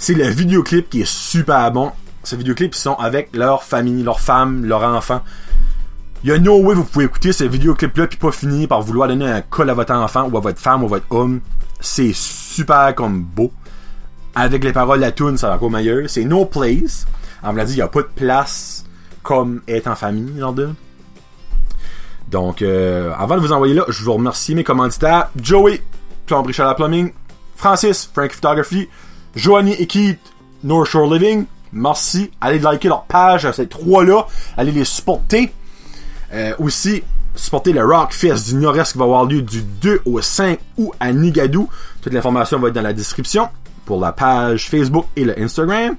C'est 0.00 0.14
le 0.14 0.26
vidéoclip 0.26 0.88
qui 0.88 1.02
est 1.02 1.08
super 1.08 1.70
bon. 1.70 1.92
Ce 2.24 2.34
vidéoclip, 2.34 2.74
ils 2.74 2.78
sont 2.78 2.94
avec 2.94 3.36
leur 3.36 3.62
famille, 3.62 4.02
leur 4.02 4.18
femme, 4.18 4.64
leur 4.64 4.82
enfant. 4.82 5.20
Il 6.24 6.30
y 6.30 6.32
a 6.32 6.38
no 6.38 6.56
way 6.56 6.74
vous 6.74 6.84
pouvez 6.84 7.04
écouter 7.04 7.34
ce 7.34 7.44
vidéoclip-là 7.44 8.06
puis 8.06 8.16
pas 8.16 8.32
finir 8.32 8.66
par 8.66 8.80
vouloir 8.80 9.08
donner 9.08 9.30
un 9.30 9.42
col 9.42 9.68
à 9.68 9.74
votre 9.74 9.92
enfant 9.92 10.26
ou 10.30 10.38
à 10.38 10.40
votre 10.40 10.58
femme 10.58 10.82
ou 10.82 10.86
à 10.86 10.88
votre 10.88 11.06
homme. 11.10 11.42
C'est 11.80 12.14
super 12.14 12.94
comme 12.94 13.22
beau. 13.22 13.52
Avec 14.34 14.64
les 14.64 14.72
paroles 14.72 15.00
de 15.00 15.04
la 15.04 15.12
tune, 15.12 15.36
ça 15.36 15.48
va 15.48 15.56
encore 15.56 15.70
meilleur. 15.70 16.08
C'est 16.08 16.24
No 16.24 16.46
Place. 16.46 17.06
On 17.42 17.52
me 17.52 17.58
l'a 17.58 17.66
dit, 17.66 17.74
il 17.74 17.76
n'y 17.76 17.82
a 17.82 17.88
pas 17.88 18.00
de 18.00 18.08
place 18.14 18.86
comme 19.22 19.60
être 19.68 19.86
en 19.86 19.96
famille, 19.96 20.40
genre 20.40 20.54
de. 20.54 20.70
Donc, 22.30 22.62
euh, 22.62 23.12
avant 23.18 23.34
de 23.34 23.40
vous 23.42 23.52
envoyer 23.52 23.74
là, 23.74 23.84
je 23.88 24.02
vous 24.02 24.14
remercie 24.14 24.54
mes 24.54 24.64
commanditaires. 24.64 25.28
Joey, 25.36 25.82
Tom 26.24 26.42
Brichard 26.42 26.74
Plumbing. 26.76 27.12
Francis, 27.54 28.10
Frank 28.14 28.32
Photography. 28.32 28.88
Joanie 29.34 29.74
et 29.78 29.86
Keith, 29.86 30.20
North 30.64 30.88
Shore 30.88 31.12
Living. 31.12 31.46
Merci. 31.72 32.30
Allez 32.40 32.58
liker 32.58 32.88
leur 32.88 33.04
page, 33.04 33.50
ces 33.52 33.66
trois-là. 33.66 34.26
Allez 34.56 34.72
les 34.72 34.84
supporter. 34.84 35.52
Euh, 36.32 36.54
aussi, 36.58 37.02
supporter 37.34 37.72
le 37.72 37.84
Rock 37.84 38.12
Fest 38.12 38.48
du 38.48 38.54
Nord-Est 38.56 38.92
qui 38.92 38.98
va 38.98 39.04
avoir 39.04 39.24
lieu 39.24 39.42
du 39.42 39.62
2 39.62 40.02
au 40.04 40.20
5 40.20 40.58
août 40.78 40.92
à 41.00 41.12
Nigadou. 41.12 41.68
Toute 42.02 42.12
l'information 42.12 42.58
va 42.58 42.68
être 42.68 42.74
dans 42.74 42.82
la 42.82 42.92
description 42.92 43.48
pour 43.84 44.00
la 44.00 44.12
page 44.12 44.68
Facebook 44.68 45.06
et 45.16 45.24
le 45.24 45.38
Instagram. 45.40 45.96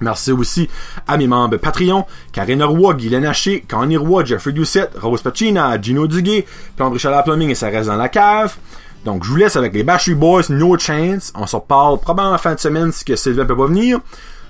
Merci 0.00 0.32
aussi 0.32 0.68
à 1.06 1.16
mes 1.16 1.28
membres 1.28 1.56
Patreon, 1.58 2.04
Karine 2.32 2.64
Roy, 2.64 2.94
Guylaine 2.94 3.24
Haché, 3.24 3.64
Connie 3.68 3.96
Roy, 3.96 4.24
Jeffrey 4.24 4.52
Doucette, 4.52 4.90
Rose 5.00 5.22
Pacina, 5.22 5.80
Gino 5.80 6.08
Duguay, 6.08 6.44
Plan 6.76 6.90
Brichard 6.90 7.22
Plumbing 7.22 7.50
et 7.50 7.54
ça 7.54 7.68
reste 7.68 7.88
dans 7.88 7.96
la 7.96 8.08
cave. 8.08 8.56
Donc, 9.04 9.24
je 9.24 9.30
vous 9.30 9.36
laisse 9.36 9.56
avec 9.56 9.74
les 9.74 9.82
Bashy 9.82 10.14
Boys, 10.14 10.44
No 10.48 10.78
Chance. 10.78 11.32
On 11.34 11.46
se 11.46 11.56
reparle 11.56 11.98
probablement 11.98 12.34
en 12.34 12.38
fin 12.38 12.54
de 12.54 12.60
semaine 12.60 12.92
si 12.92 13.04
que 13.04 13.16
Sylvain 13.16 13.44
peut 13.44 13.56
pas 13.56 13.66
venir. 13.66 14.00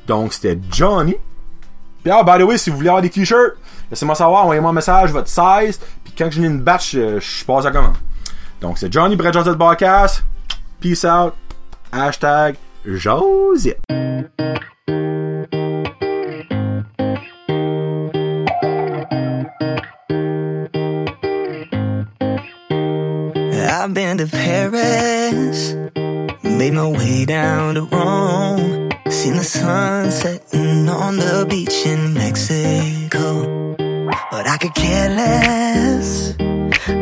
Donc, 0.07 0.33
c'était 0.33 0.59
Johnny. 0.71 1.15
Puis, 2.03 2.13
ah, 2.13 2.23
by 2.23 2.43
the 2.43 2.47
way, 2.47 2.59
si 2.59 2.71
vous 2.71 2.77
voulez 2.77 2.89
avoir 2.89 3.03
des 3.03 3.11
t-shirts, 3.11 3.57
laissez-moi 3.91 4.15
savoir, 4.15 4.43
envoyez-moi 4.43 4.71
un 4.71 4.75
message, 4.75 5.13
votre 5.13 5.29
size. 5.29 5.79
Puis, 6.05 6.13
quand 6.17 6.29
j'ai 6.31 6.43
une 6.43 6.61
batch, 6.61 6.95
euh, 6.95 7.21
je 7.21 7.45
passe 7.45 7.65
à 7.65 7.71
comment. 7.71 7.93
Donc, 8.61 8.79
c'est 8.79 8.93
Johnny 8.93 9.17
Brett 9.17 9.33
Josette 9.33 9.57
Podcast. 9.57 10.23
Peace 10.81 11.05
out. 11.05 11.35
Hashtag 11.93 12.57
Josette. 12.85 13.81
I've 23.83 23.95
been 23.95 24.19
to 24.19 24.29
Paris, 24.29 25.75
made 26.45 26.73
my 26.73 26.87
way 26.87 27.25
down 27.25 27.75
to 27.75 27.83
Rome, 27.83 28.91
seen 29.11 29.35
the 29.35 29.43
sun 29.43 30.13
setting 30.13 30.89
on 30.89 31.17
the 31.17 31.45
beach 31.51 31.85
in 31.85 32.15
Mexico. 32.15 33.75
But 34.31 34.47
I 34.47 34.57
could 34.59 34.77
care 34.77 35.09
less, 35.09 36.35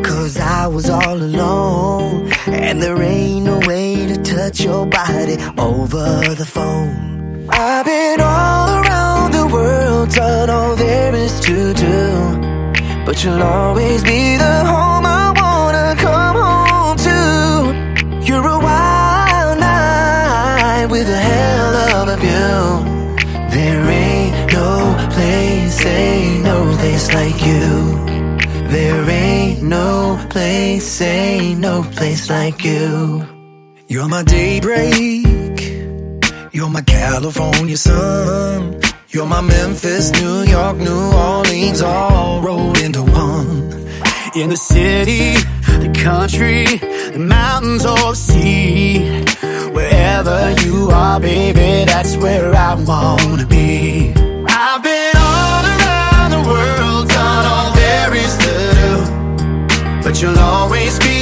cause 0.02 0.38
I 0.40 0.68
was 0.68 0.88
all 0.88 1.18
alone, 1.18 2.32
and 2.46 2.82
there 2.82 3.02
ain't 3.02 3.44
no 3.44 3.58
way 3.66 4.06
to 4.06 4.16
touch 4.22 4.62
your 4.62 4.86
body 4.86 5.36
over 5.58 6.34
the 6.34 6.46
phone. 6.46 7.46
I've 7.50 7.84
been 7.84 8.22
all 8.22 8.70
around 8.80 9.32
the 9.32 9.46
world, 9.48 10.08
done 10.12 10.48
all 10.48 10.76
there 10.76 11.14
is 11.14 11.40
to 11.40 11.74
do, 11.74 13.04
but 13.04 13.22
you'll 13.22 13.42
always 13.42 14.02
be 14.02 14.38
the 14.38 14.64
home 14.64 15.04
with 21.00 21.08
a 21.08 21.22
hell 21.32 21.76
of 21.96 22.08
a 22.14 22.16
view. 22.24 22.60
There 23.56 23.84
ain't 24.04 24.52
no 24.52 24.72
place, 25.14 25.86
ain't 25.86 26.44
no 26.44 26.76
place 26.76 27.06
like 27.14 27.38
you. 27.50 27.68
There 28.74 29.08
ain't 29.08 29.62
no 29.62 30.18
place, 30.28 31.00
ain't 31.00 31.58
no 31.60 31.82
place 31.96 32.28
like 32.28 32.62
you. 32.64 33.24
You're 33.88 34.08
my 34.08 34.22
daybreak. 34.24 35.56
You're 36.52 36.68
my 36.68 36.82
California 36.82 37.78
sun. 37.78 38.80
You're 39.08 39.30
my 39.36 39.40
Memphis, 39.40 40.12
New 40.20 40.42
York, 40.42 40.76
New 40.76 41.04
Orleans, 41.28 41.80
all 41.80 42.42
rolled 42.42 42.78
into 42.78 43.02
one. 43.02 43.48
In 44.40 44.50
the 44.50 44.60
city, 44.74 45.32
the 45.84 45.90
country, 46.04 46.64
the 47.16 47.24
mountains 47.38 47.86
or 47.86 48.12
the 48.12 48.14
sea. 48.14 49.39
Wherever 50.22 50.60
you 50.60 50.90
are, 50.90 51.18
baby, 51.18 51.86
that's 51.86 52.14
where 52.18 52.54
I 52.54 52.74
wanna 52.74 53.46
be. 53.46 54.12
I've 54.46 54.82
been 54.82 55.16
all 55.16 55.64
around 55.64 56.30
the 56.32 56.42
world, 56.46 57.08
done 57.08 57.46
all 57.46 57.72
there 57.72 58.14
is 58.14 58.36
to 58.44 58.52
do. 58.80 60.02
But 60.02 60.20
you'll 60.20 60.38
always 60.38 60.98
be 60.98 61.19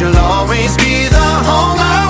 you'll 0.00 0.16
always 0.16 0.76
be 0.78 1.08
the 1.08 1.16
home 1.16 2.03